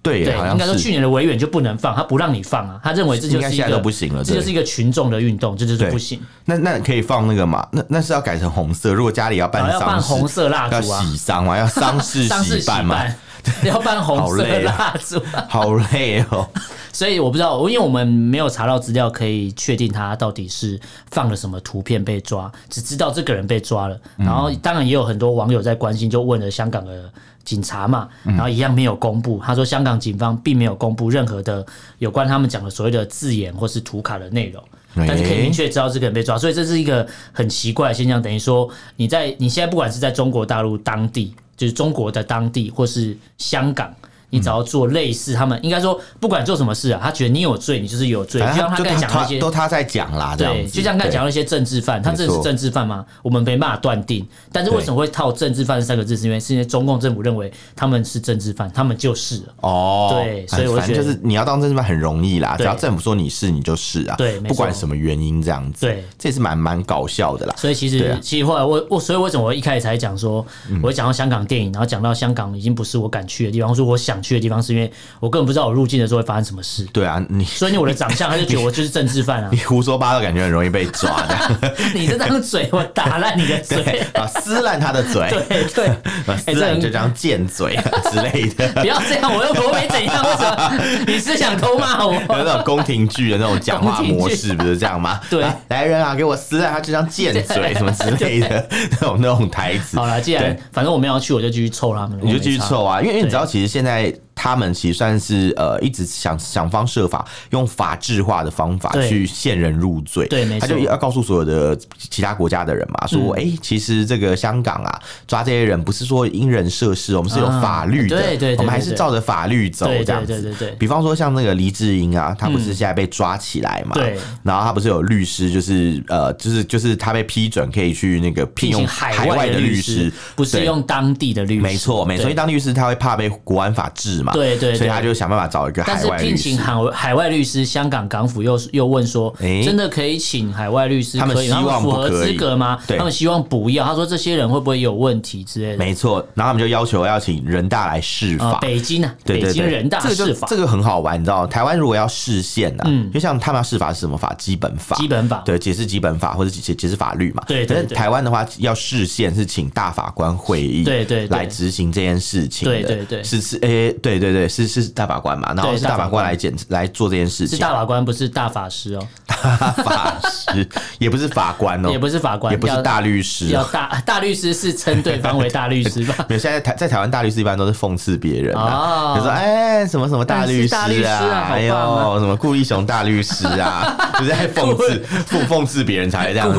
[0.00, 6.18] 对，对，应该说去年的维园就不能放，他不让你放啊，他认为这就是一个不行了，这就是一个群众的运动，这就是不行。
[6.46, 7.68] 那那可以放那个嘛？
[7.70, 8.94] 那那是要改成红色。
[8.94, 13.04] 如果家里要办丧事，要办红色蜡烛啊，喜丧嘛，要丧事 喜办嘛，
[13.64, 16.48] 要办红色蜡烛， 好累哦。
[16.92, 20.78] 所以我不知道，因为我们没有查到资料，可以确定他到底是
[21.10, 23.98] 放了什么图片被抓，只知道这个人被抓了。
[24.16, 27.10] 然后当然也有很多网友在关心，就问了香港的。
[27.44, 29.42] 警察嘛，然后一样没有公布。
[29.44, 31.66] 他说，香港警方并没有公布任何的
[31.98, 34.62] 有关他们讲的所谓的字眼或是图卡的内容，
[34.94, 38.22] 但是可以明确知道这个人被抓，所以这是一个很奇怪的现象。
[38.22, 43.94] 等于说，你在你现在不管是在中国大陆当地，就是中国的当地，或是香港。
[44.32, 48.40] 你只要做类似，他们应该说不管做什么事啊，他觉得你有罪，你就是有罪。
[48.40, 53.04] 就像他刚才讲那些，都他在讲啦，对，就像刚才讲那些政治犯，他真的是政治犯吗？
[53.22, 54.26] 我们没办法断定。
[54.50, 56.16] 但是为什么会套“政治犯”这三个字？
[56.16, 67.54] 是因为是因为中共政府认为他们是政治犯，他们就是哦，对，所以我觉得就是你要当政治犯很容易啦，只要政府说你是，你就是啊，对，不管什么原因这样子，对，这也是蛮蛮搞笑的啦。
[67.58, 70.46] 所以其实其实后来我我所以为什么我一开始才讲说，
[70.82, 74.90] 我会讲到香港电影，然后讲到香港已经不是我敢去的地方，说我想去的地方，是因为。
[75.20, 76.84] 我根本不知道我入境的时候会发生什么事。
[76.92, 79.48] 对啊，你所以我的长相，他就觉得我就是政治犯啊。
[79.52, 81.72] 你胡说八道，感觉很容易被抓的。
[81.94, 85.28] 你这张嘴，我打烂你的嘴啊，撕烂他的嘴。
[85.48, 87.78] 对对，撕烂这张贱嘴
[88.10, 88.68] 之类的。
[88.80, 91.04] 不要这样，我又我没怎样，为什么？
[91.06, 92.14] 你是想偷骂我？
[92.36, 95.20] 有那种宫廷剧的那种讲话模式，不是这样吗？
[95.30, 99.96] 对，来人啊，给我撕烂他这张贱嘴，什么之类的那种那种台词。
[99.96, 102.18] 好了，既然反正我们要去，我就继续凑他们。
[102.20, 104.11] 你就继续凑啊，因为因为你知道，其实现在。
[104.12, 104.31] right.
[104.34, 110.26] 他们其实算是呃，一直想想方设法用法制化的方法去限人入罪。
[110.28, 110.66] 对，没错。
[110.66, 111.78] 他就要告诉所有的
[112.10, 120.40] 其他国家的人嘛，说，哎、嗯欸，其实这个香港啊，抓这些人不是说因人设事，我们是有法律的，嗯、对，对，我们还是照着法律走这样子。
[120.40, 123.94] 对对对，比方说像那个黎智英啊，他不是现在被抓起来嘛？
[123.94, 124.38] 对、嗯。
[124.42, 131.62] 然后他不是有律师，就是呃，就是就是他被批准可以去那个聘用海外的律师，不是用当地的律师。
[131.62, 132.22] 没错，没错。
[132.22, 133.90] 因为当地律师他会怕被国安法
[134.22, 134.32] 治嘛。
[134.32, 136.08] 对对，所以他就想办法找一个海外律师。
[136.10, 141.18] 但是聘请海海外律师，香港港府又又问说，真的可以请海外律师？
[141.18, 142.78] 他们希望符合资格吗？
[142.86, 143.84] 他们希望不要。
[143.84, 145.76] 他说这些人会不会有问题之类的？
[145.76, 148.58] 没错，然后他们就要求要请人大来释法。
[148.60, 154.32] 北京啊，北京人大释法，这个很好玩，你知道，台湾如果要释宪啊，就像他们要释法是什么法？
[154.38, 157.42] 基本法，基本法，对，解释基本法或者解解释法律嘛。
[157.46, 162.68] 对，但是台湾的话要释宪是请大法官会议，对对，来执行这件事情。
[162.68, 164.92] 对对对，是是，诶，对对对对，是是。
[164.92, 167.56] 大法官嘛，然后是大法官来检来做这件事情。
[167.56, 169.08] 是大法官，不是大法师哦。
[169.26, 169.36] 大
[169.72, 170.68] 法师
[171.00, 173.48] 也不是法官哦，也不是法官，也不是大律师。
[173.48, 176.14] 要大 大律师是称对方为大律师吧？
[176.28, 186.52] 没有，现在台在台湾大律师一般都是讽刺别人啊，就说哎什么什么大律师啊，还有什么顾立雄大律师啊，就是在讽刺讽讽刺别人才会这样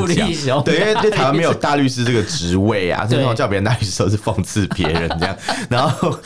[0.45, 0.63] 讲。
[0.63, 5.37] 对，因为对台湾没有大律师这个职位啊，所以叫别人大律师都是讽刺别人这样，
[5.69, 6.17] 然后。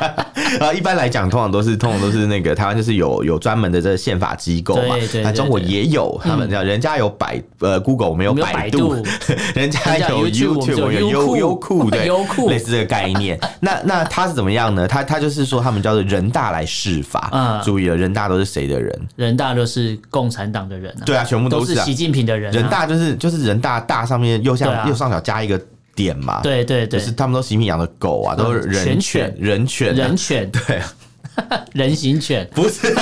[0.60, 8.94] 啊，一般来讲，通常都是通常都是那个台湾就是有有专门的这个宪法机构嘛，那中国也有，他们叫人家有百呃 Google 没有百度，
[9.54, 12.08] 人家有 YouTube 有优优酷 对，
[12.48, 13.38] 类似这个概念。
[13.60, 14.88] 那那他是怎么样呢？
[14.88, 19.00] 他他就是说他们叫做人大来释法，注意了，人大都是谁的人？
[19.16, 22.50] 人大都是共产党的人，对啊，全部都是习近平的人。
[22.52, 25.60] 人大就是就是人大大上面右下右上角加一个。
[26.00, 30.80] 点嘛，对对对，就是他们都习近平养的狗啊，都是人犬，人犬，人犬，对，
[31.74, 32.94] 人形犬不是，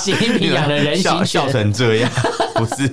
[0.00, 2.10] 习近平养的人形犬笑成这样，
[2.54, 2.86] 不是，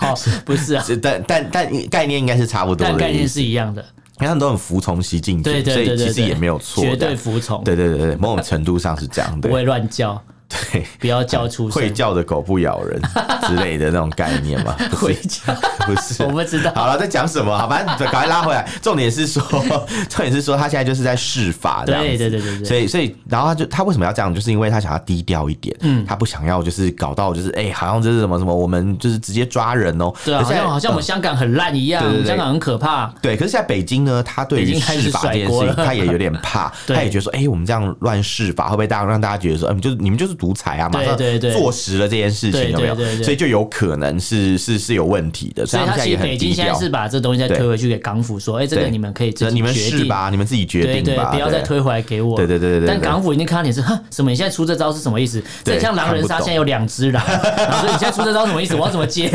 [0.00, 3.82] 哦，不是啊， 但但但概念应该是差不多的，概念是一样的，
[4.20, 10.22] 因为他们都很服从习近平，所以其实也没有错，绝对服从，对对对对，某种程度上是这样的，不会乱叫。
[10.48, 13.00] 对，不要叫出会叫的狗不咬人
[13.46, 14.74] 之类的那种概念嘛？
[14.96, 15.54] 会叫
[15.86, 16.22] 不是？
[16.22, 16.72] 我不知道。
[16.74, 17.56] 好了，在讲什么？
[17.56, 18.66] 好，反正赶快拉回来。
[18.80, 19.42] 重点是说，
[20.08, 22.08] 重点是说，他现在就是在试法，这样子。
[22.08, 22.64] 对对对对对。
[22.64, 24.34] 所以所以，然后他就他为什么要这样？
[24.34, 30.12] 就是因为他想要低调一点，嗯，他不想要就是搞到就是哎，好像就是什么什么，我们就是直接抓人哦。
[30.24, 33.12] 对啊，好像好像我们香港很烂一样，对对对，香港很可怕。
[33.20, 41.16] 对，可是现在北京呢，他对于试法这件事情，他也有点怕， 他也觉得说，哎，我们这样乱试法，会不会大让大家觉得说，嗯，就是你们就是独裁啊，马上
[41.52, 42.94] 坐实了这件事情有没有？
[43.22, 45.66] 所以就有可能是是是有问题的。
[45.66, 52.36] 所以他其实北京现在是把这东西再推回去给港府说，哎，这个你们可以自己决定吧，你们自己决定吧，不要再推回来给我。
[52.36, 52.86] 对对对对。
[52.86, 54.30] 但港府已经看到你是哼什么？
[54.30, 55.42] 你现在出这招是什么意思？
[55.64, 57.22] 这像狼人杀现在有两只狼，
[57.80, 58.74] 所以你现在出这招什么意思？
[58.78, 59.30] 我要怎么接？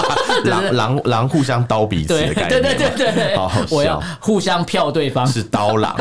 [0.44, 2.48] 狼狼狼互相刀彼此的概念。
[2.48, 3.36] 对对对对对，
[3.70, 5.94] 我要互相票对方是刀狼，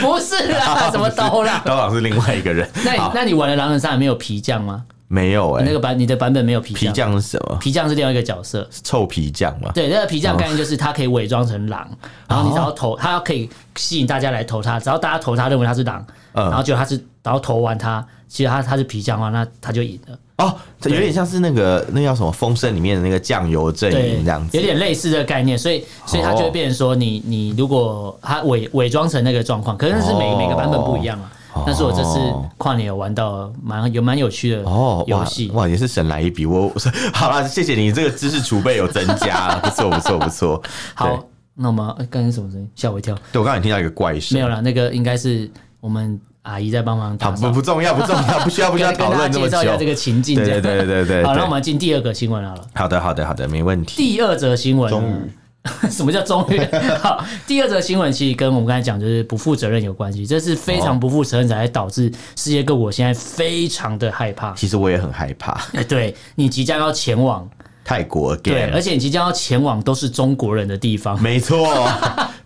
[0.00, 1.60] 不是啦，什么刀狼？
[1.64, 2.68] 刀狼是另外一个人。
[2.84, 4.84] 那你那你玩的狼人杀里面有皮匠吗？
[5.08, 6.80] 没有哎，那个版你的版本没有皮匠。
[6.80, 7.56] 皮匠是什么？
[7.60, 9.70] 皮匠是另外一个角色，臭皮匠嘛。
[9.72, 11.88] 对，那个皮匠概念就是他可以伪装成狼，
[12.28, 20.18] 然后你只要投，他可以吸引大家来投他，只要大家投他认为他是狼，然后就他是，然后投完他，其实他他是皮匠的话，那他就赢了。
[20.38, 31.30] 哦，这有点像是那个那叫什么《风声》里面的那个酱油阵营这样子，有点类似的概念，所以所以他就会变成说，你你如果他伪伪装成那个状况，可能是每每个版本不一样啊。
[31.64, 32.18] 但是我这次
[32.58, 36.44] 跨年有玩到蛮有蛮有趣的哦游戏哇，也是神来一笔。
[36.44, 36.72] 我
[37.14, 40.62] 好了，谢谢你这个知识储备有增加， 不错不错不错。
[40.94, 42.68] 好，那我们刚才什么声音？
[42.74, 43.14] 吓我一跳。
[43.32, 44.36] 对，我刚才听到一个怪声。
[44.36, 47.30] 没有了，那个应该是我们阿姨在帮忙打。
[47.30, 49.50] 不不重要不重要，不 需要不需要讨论这么久。
[49.50, 50.36] 介绍一下这个情境。
[50.36, 51.24] 对对对对。
[51.24, 52.64] 好，那我们进第二个新闻好了。
[52.74, 53.96] 好的好的好的，没问题。
[53.96, 54.90] 第二则新闻。
[54.90, 55.30] 终于。
[55.90, 56.60] 什么叫终于？
[57.02, 64.52] 好，第二则新闻其实跟我们刚才讲就是不负责任有关系，这是非常不负责任才会导致世界各国现在非常的害怕。
[64.54, 65.52] 其实我也很害怕。
[65.72, 67.48] 哎，对，你即将要前往
[67.86, 71.64] 泰国，对，而且你即将要前往都是中国人的地方，没错。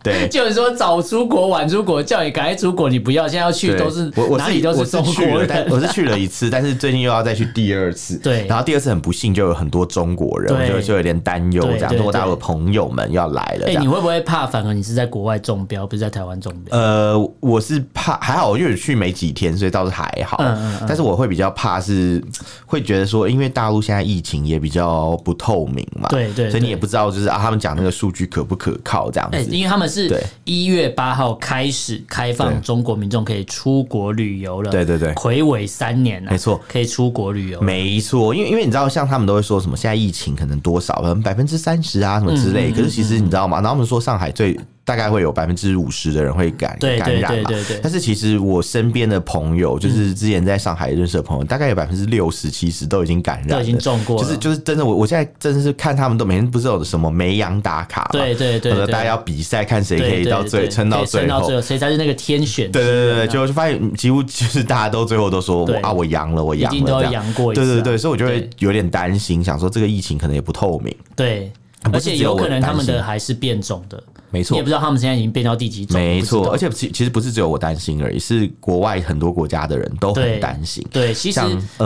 [0.03, 5.49] 对，就是说早出国晚出国，叫你赶快出国，你不要，现在要去都是我我哪里都是中国人。
[5.69, 8.17] 我是去了一次，但是最近又要再去第二次。
[8.17, 13.67] 对，然后第二次很不幸就有很多中国人，我就就有点担忧，这样中国大陆的朋友们要来了。
[13.67, 14.47] 哎，你会不会怕？
[14.47, 16.79] 反而你是在国外中标，不是在台湾中标？
[16.79, 20.39] 呃，我是怕，还好，因为去没几天，所以倒是还好。
[20.41, 20.87] 嗯嗯。
[20.89, 22.25] 但是我会比较怕是
[22.65, 29.91] 会觉得说，因为大陆现在疫情也比较不透明嘛，对对，所以你也不知道就是啊，他们讲那个数据可不可靠这样子，因为他们。
[29.91, 30.09] 是
[30.45, 34.71] 一月八号开始开放中国民众可以出国旅游了。
[34.71, 37.61] 对对对，魁违三年了，没错，可以出国旅游。
[37.61, 42.71] 没错，因为因为你知道，像他们都会说什么，现在疫情可能多少，可能百分之三十啊，什么之类。
[42.71, 43.57] 可是其实你知道吗？
[43.57, 44.57] 然后他们说上海最。
[44.85, 47.51] 大概会有百分之五十的人会感感染嘛？
[47.83, 54.19] 但是其实我身边的朋友，就是之前在上海认识的朋友，大概有百分之六十、七十都已经感染了，都已经中过。
[54.19, 62.71] 就是就是真的，我我现在真的是看他们都每天不是有什么梅阳打卡，对对对，大家要比赛看谁可以到最撑到最后，谁才是那个天选。
[62.73, 67.55] 对对对对，就发现几乎就是大家都最后都说啊，我阳了，我阳了，都阳过。
[67.55, 70.93] 对对对，所以我就会有点担心，想说这个疫情可能也不透明。
[71.15, 71.53] 对，
[71.93, 74.03] 而且有可能他们的还是变种的。
[74.31, 76.01] 没错，也不知道他们现在已经变到第几种。
[76.01, 80.87] 没错，而且其其实不是只有我担心而已，是国外很多国家的人都很担心。
[80.91, 81.41] 对，其实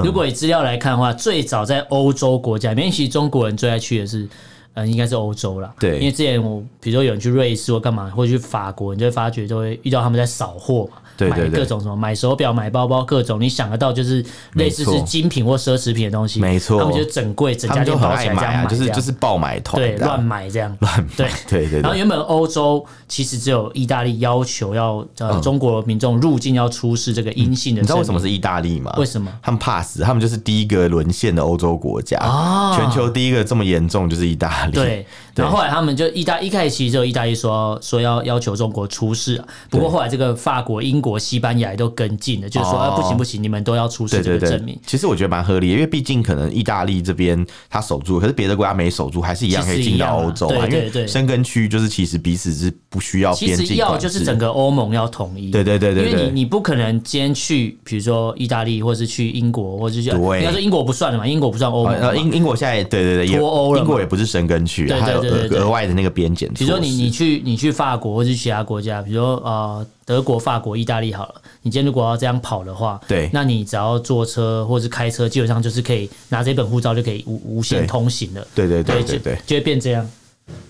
[0.05, 4.29] 如果以资料来看的话，最早在欧洲国家里面，其实中国人最爱去的是，
[4.75, 5.73] 嗯，应该是欧洲啦。
[5.79, 10.99] 对，因为之前我比如说有人去瑞士或干嘛，或者去法国，你就会发觉就会遇到他们在扫货嘛。
[11.17, 14.25] 对对对，买各种什么买手表、买包包，各种你想得到就是
[14.55, 16.79] 类似是精品或奢侈品的东西，没错。
[16.79, 21.81] 他们就整柜整家店包起来这样买，就是就是爆买团，对，乱买这样， 乱对对对。
[21.81, 28.95] 然后原本欧洲其实只有意大利要求要呃中国民众入境要出示这个阴性的，你知道为什么是意大利吗？
[28.99, 29.31] 为什么？
[29.43, 32.77] 他们怕死，他们就是第一个沦陷的欧洲国家啊！
[32.77, 34.73] 全球第一个这么严重就是意大利。
[34.73, 41.85] 对，然后后来他们就意大一开始其实只有意大利说说要要求中国出示，不过后来这个法国、英国、西班牙都。
[41.85, 44.75] 都跟进了，就是说，啊，不行不行，你们都要出示这个证明。
[44.87, 50.67] 其实我觉得蛮合理的，因为毕竟可能意大利这边他守住，可是别的国家没守住，还是一样可以进到欧洲嘛。
[50.67, 55.51] 因为申根区就是其实彼此是不需要边境，要就是整个欧盟要统一。
[55.51, 62.17] 对对对对，因为你你不可能今天去，比如说意大利，或是去英国，或是去，应该说英国不算了嘛，英国不算欧盟。
[62.17, 66.53] 英英国现在对对对脱欧了，英国也不是申根区，还有额额外的那个边检。
[66.55, 69.87] 比如说你你去你去法国或是其他国家，比如说呃。
[70.07, 78.47] 德国、法国、意大利好了，你今天如果要这样跑的话，对，那你只要坐车或是开车，基本上就是可以拿这本护照就可以无无限通行了。
[78.55, 80.07] 对对对对对，就会变这样，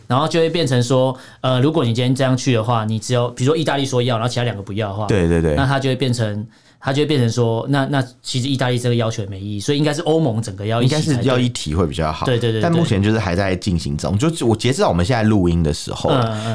[0.07, 6.47] 然后就会变成说，呃，如果你今天这样去的话，你只有比如说意大利说要，然后其他两个不要的话，对对对，那它就会变成。
[6.85, 12.27] 它就会变成说，那那其实意大利这个要求也没意义，所以应该是欧盟整个要应该是要一体会比较好。
[12.27, 14.19] 对对对，但目前就是还在进行中。
[14.19, 16.11] 就我截止到我们现在录音的时候，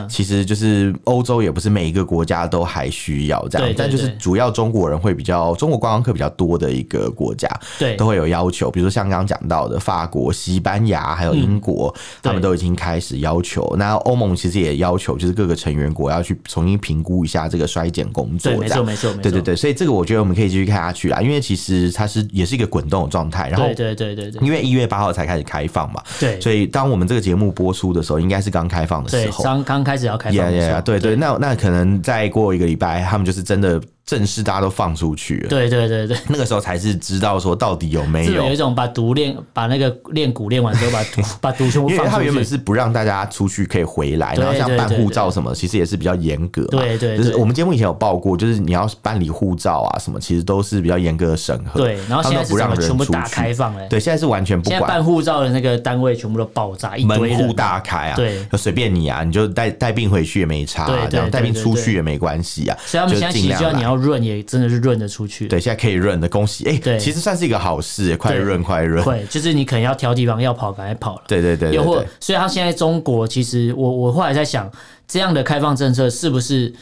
[0.08, 8.70] 其实就是欧洲也不是每一个国家都还需要这样，但就是主要中国人会比较中国观光客比较多的一个国家，对，都会有要求。
[8.70, 13.76] 比如说像刚刚讲到的法国、西班牙还有英国，他们都已经开始要求。
[13.80, 18.56] 那欧盟其实也要求，就是各个成员国要去重新评估一下这个衰减工作。
[18.58, 19.22] 没错没错没错。
[19.24, 20.19] 对对对，所以这个我觉得。
[20.20, 23.50] 得我们可以继续看下去啊，因为其实它是也是一个滚动的状态。
[23.50, 30.36] 然后，对对对对对，因为一月八号才开始开放嘛，对，所以当我们这个节目播出的时候，应该是刚开放的时候，刚刚开始要开放
[30.82, 33.82] 对对，那那可能再过一个礼拜，他们就是真的。
[34.10, 41.96] 正式大家都放出去了，对对对对，那个时候才是知道说到底有没有有一种把毒练，把那个练鼓练完之后把毒 把毒全部放出去。
[41.98, 46.66] 因为他原本是不让大家出去可以回来，然后像办护照什么，其实也是比较严格。
[46.72, 51.80] 对对，就是我们节目以前有报过，就是你要办理护照啊什么，其实都是比较严格的审核。
[51.80, 53.88] 对，然后现在是不让人全部大开放了。
[53.90, 54.82] 对，现在是完全不管。
[54.88, 62.76] 办护照的那个单位全部都爆炸，一堆门户大开啊，对，随便你啊，你就带带病回去也没差，这样带病出去也没关系啊。
[62.88, 64.80] 所以他们现在其实要你要润也真的是。
[64.80, 66.64] 润的出去，对，现在可以润的，恭喜！
[66.64, 69.04] 哎、欸，对，其实算是一个好事，快润快润。
[69.04, 71.24] 会，就是你可能要挑地方要跑，赶快跑了。
[71.28, 74.72] 对对对，对，又或，所以他现在中国其实，我我后来在想，
[75.06, 76.74] 这样的开放政策是不是？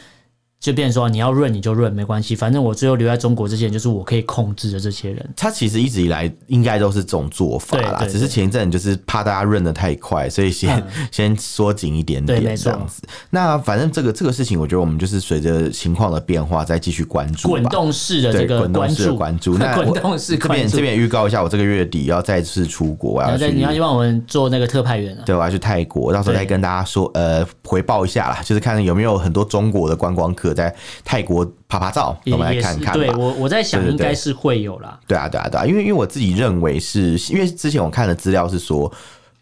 [0.59, 5.29] 就变成说你要润你就润没关系，反正我最后留在中国这些人就是我可以控制的这些人。
[5.35, 13.03] 他其实一直以来应该都是这种做法啦，只是前一阵就是怕大家润的太快，所以先、嗯、 先缩紧一点点这样子。
[13.29, 17.49] 那反正这个这个事情，我觉得我们就是随着情况的变化再继续关注。
[17.49, 25.21] 滚动式的这个滚动式的关注，那 滚动式这边这边预告一下，我这个月底要再次出国，我要去你要去帮我们做那个特派员啊？
[25.23, 31.27] 对，我要去泰国，到时候再跟大家说呃回报一下啦，就是看有没有很多中国的观光客在泰国。
[31.27, 32.93] 国拍拍照，我们来看看。
[32.93, 34.97] 对我，我在想应该是会有啦。
[35.05, 38.89] 对啊，对啊，对啊，因为因为我自己认为是，因为之前我看的资料是说。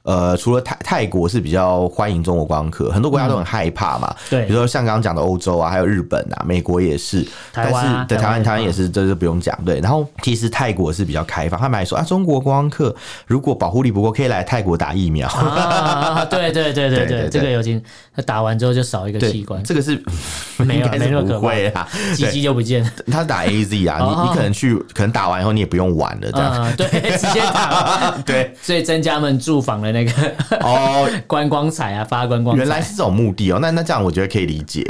[0.06, 4.16] 呃，除了泰泰国是比较欢迎中国观光客，很多国家都很害怕嘛。
[4.30, 7.26] 对，比如说像刚刚讲的欧洲啊，还有日本啊，美国也是。
[7.52, 9.58] 台湾，对，台湾，台湾也是，这就不用讲。
[9.66, 15.28] 对，然后其实泰国是比较开放，他们还说啊，中国观光客如果保护力不够，可以来泰国打疫苗。
[16.30, 17.82] 对对对对对，这个有经，
[18.16, 19.64] 他打完之后就少一个器官。
[19.64, 20.00] 这个是
[20.58, 21.40] 没有 没那么可
[21.74, 22.92] 怕，鸡鸡就不见了。
[23.12, 26.76] 他打 AZ 啊，你你可能去，可能打完以后你也不用玩了，这样。
[26.78, 26.88] 对，
[27.18, 28.16] 直接打。
[28.24, 29.95] 对，所以增加他们住房的。
[29.96, 30.12] 那个
[30.60, 33.60] 哦， 观光彩啊，发观光，原来是这种目的哦。
[33.62, 34.84] 那那这样我觉得可以理解。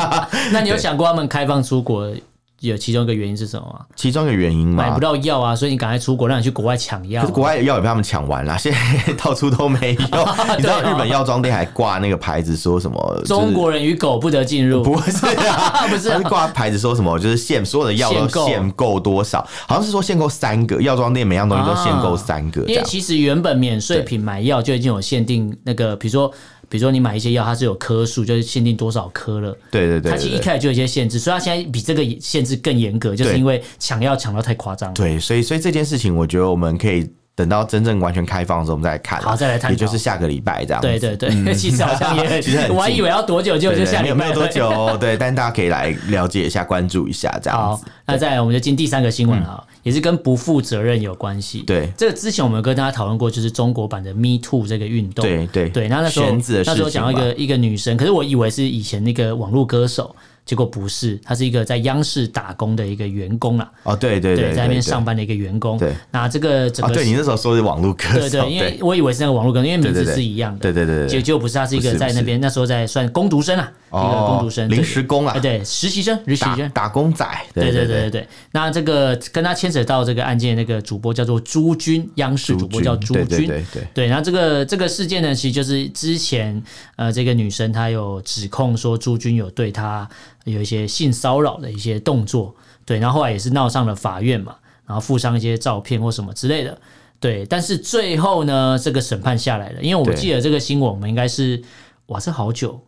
[0.52, 2.12] 那你有想过他们开放出国？
[2.60, 3.86] 有其中一个原因是什么吗？
[3.96, 7.22] 其中一个原因买不到药啊，所以你赶快出国，让你去国外抢药。
[7.22, 10.00] 可是国外药也被他们抢完了， 现在到处都没有。
[10.56, 14.82] 你知道日本药妆店还挂那个牌子，说什么“中国人与狗不得进入”？
[14.84, 22.60] 不是啊，不是，挂牌子说什么就是限所有的药都限购多少，好像是说限购三个药妆店，每样东西都限购三个。
[22.62, 26.30] 因为其实原本免税品买药就已经有限定，那个比如说。
[26.70, 29.54] 比如说你买一些药，它是有颗数，就是限定多少颗了。
[29.70, 34.94] 对对对，它其实一开始就有一些限制，所以它现在比这个限制更严格，就是因为抢药抢到太夸张了。
[34.94, 37.06] 对，所以所以这件事情，我觉得我们可以。
[37.34, 39.20] 等到真正完全开放的时候，我们再来看。
[39.20, 40.80] 好，再来谈，也就是下个礼拜这样。
[40.82, 44.08] 对对对， 其实好像也， 其实我还以为要多久，就就下礼拜。
[44.08, 44.96] 有没有多久？
[45.00, 47.80] 对，但大家可以来了解一下，关注一下这样好。
[48.06, 51.62] 那再来，我们就进第三个新闻啊，也是跟不负责任有关系。
[51.62, 55.24] 对，这个之前我们有跟大家讨论过，就是中国版的 Me Too 这个运动。
[55.24, 60.14] 对对对，那那时候那时候讲到一个一个女生，可是我以为是以前那个网络歌手。
[60.50, 63.70] 结果不是，他是一个在央视打工的一个员工啦。
[63.84, 65.78] 哦，对对对，在那边上班的一个员工。
[65.78, 70.72] 对，那这个整个，对你那时候说的网络歌手，对对，因为我以为是那个网络歌手，因为名字是一样的。
[70.72, 77.24] 对对对，结果不是，他是一个在那边那时候在算工读生啊，一个工读生，临时工啊，对，实习生，实习生，打工仔。
[77.54, 78.28] 对对对对对。
[78.50, 83.24] 那这个跟他牵扯到这个案件那个主播叫做朱军，央视主播叫朱军。
[83.28, 83.82] 对对对。
[83.94, 86.60] 对，然后这个这个事件呢，其实就是之前
[86.96, 90.08] 呃，这个女生她有指控说朱军有对她。
[90.44, 96.80] 有一些性骚扰的一些动作，对，然后后来也是闹上了法院嘛，然后附上一些照片或什么之类的，
[97.18, 101.62] 对，但是最后呢，这个审判下来了，因为我记得这个新闻，我们应该是，
[102.06, 102.86] 哇，这好久，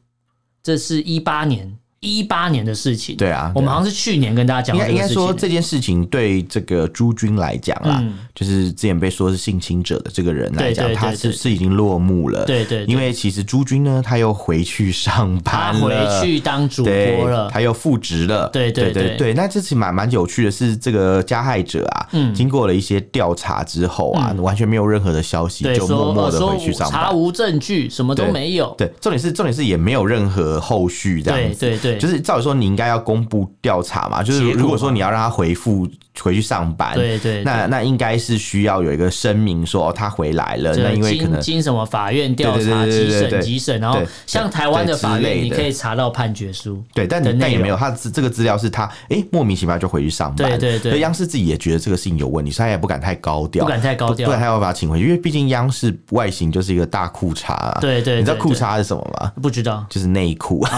[0.62, 1.78] 这是一八年。
[2.02, 8.02] 一八年的事情，对啊，我们好像是去年跟大家讲，应该应该说这件事情对这个朱军来讲啦，
[8.34, 19.32] 就是之前被说是性侵者的这个人来讲，他是是已经落幕了，对对，因为其实朱军呢，他又回去上班了，回去当主播了，他又复职了，对对对对。
[19.34, 28.74] 那这次蛮蛮有趣的是，这个加害者啊，经过了一些调查之后啊，完全没有任何的消息，就默默的回去上班，查无证据，什么都没有。
[28.76, 31.91] 对，重点是重点是也没有任何后续这样子，对对对。
[31.98, 34.22] 就是照理说，你应该要公布调查嘛。
[34.22, 35.88] 就是如果说你要让他回复
[36.20, 40.74] 回去上班，对对，那那应该是需要有一个声明说哦，他回来了。
[40.76, 46.82] 那因为可能经什么法院调查、几审、几审，然后像台湾的法院，你可以查到判决书。
[46.92, 50.50] 对，但但也没有，他这个资料是他哎莫名其妙就回去上班。
[50.50, 57.80] 对对对，所以央视自己也觉得这个事情有问题，所以他也不敢太高调，不敢太高调，不然他要把他请回去，因为毕竟央视外形就是一个大裤衩。
[57.80, 59.32] 对对，你知道裤衩是什么吗？
[59.40, 60.64] 不知道，就是内裤，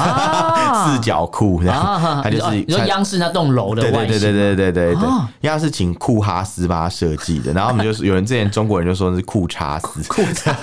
[0.86, 4.08] 四角裤，然后他就是你说央视那栋楼的外形。
[4.08, 5.06] 对对对对对对对，
[5.40, 10.54] 应该是请库哈斯帮他设计的，然后我们就是有人之前中国人就说是裤衩斯，裤衩，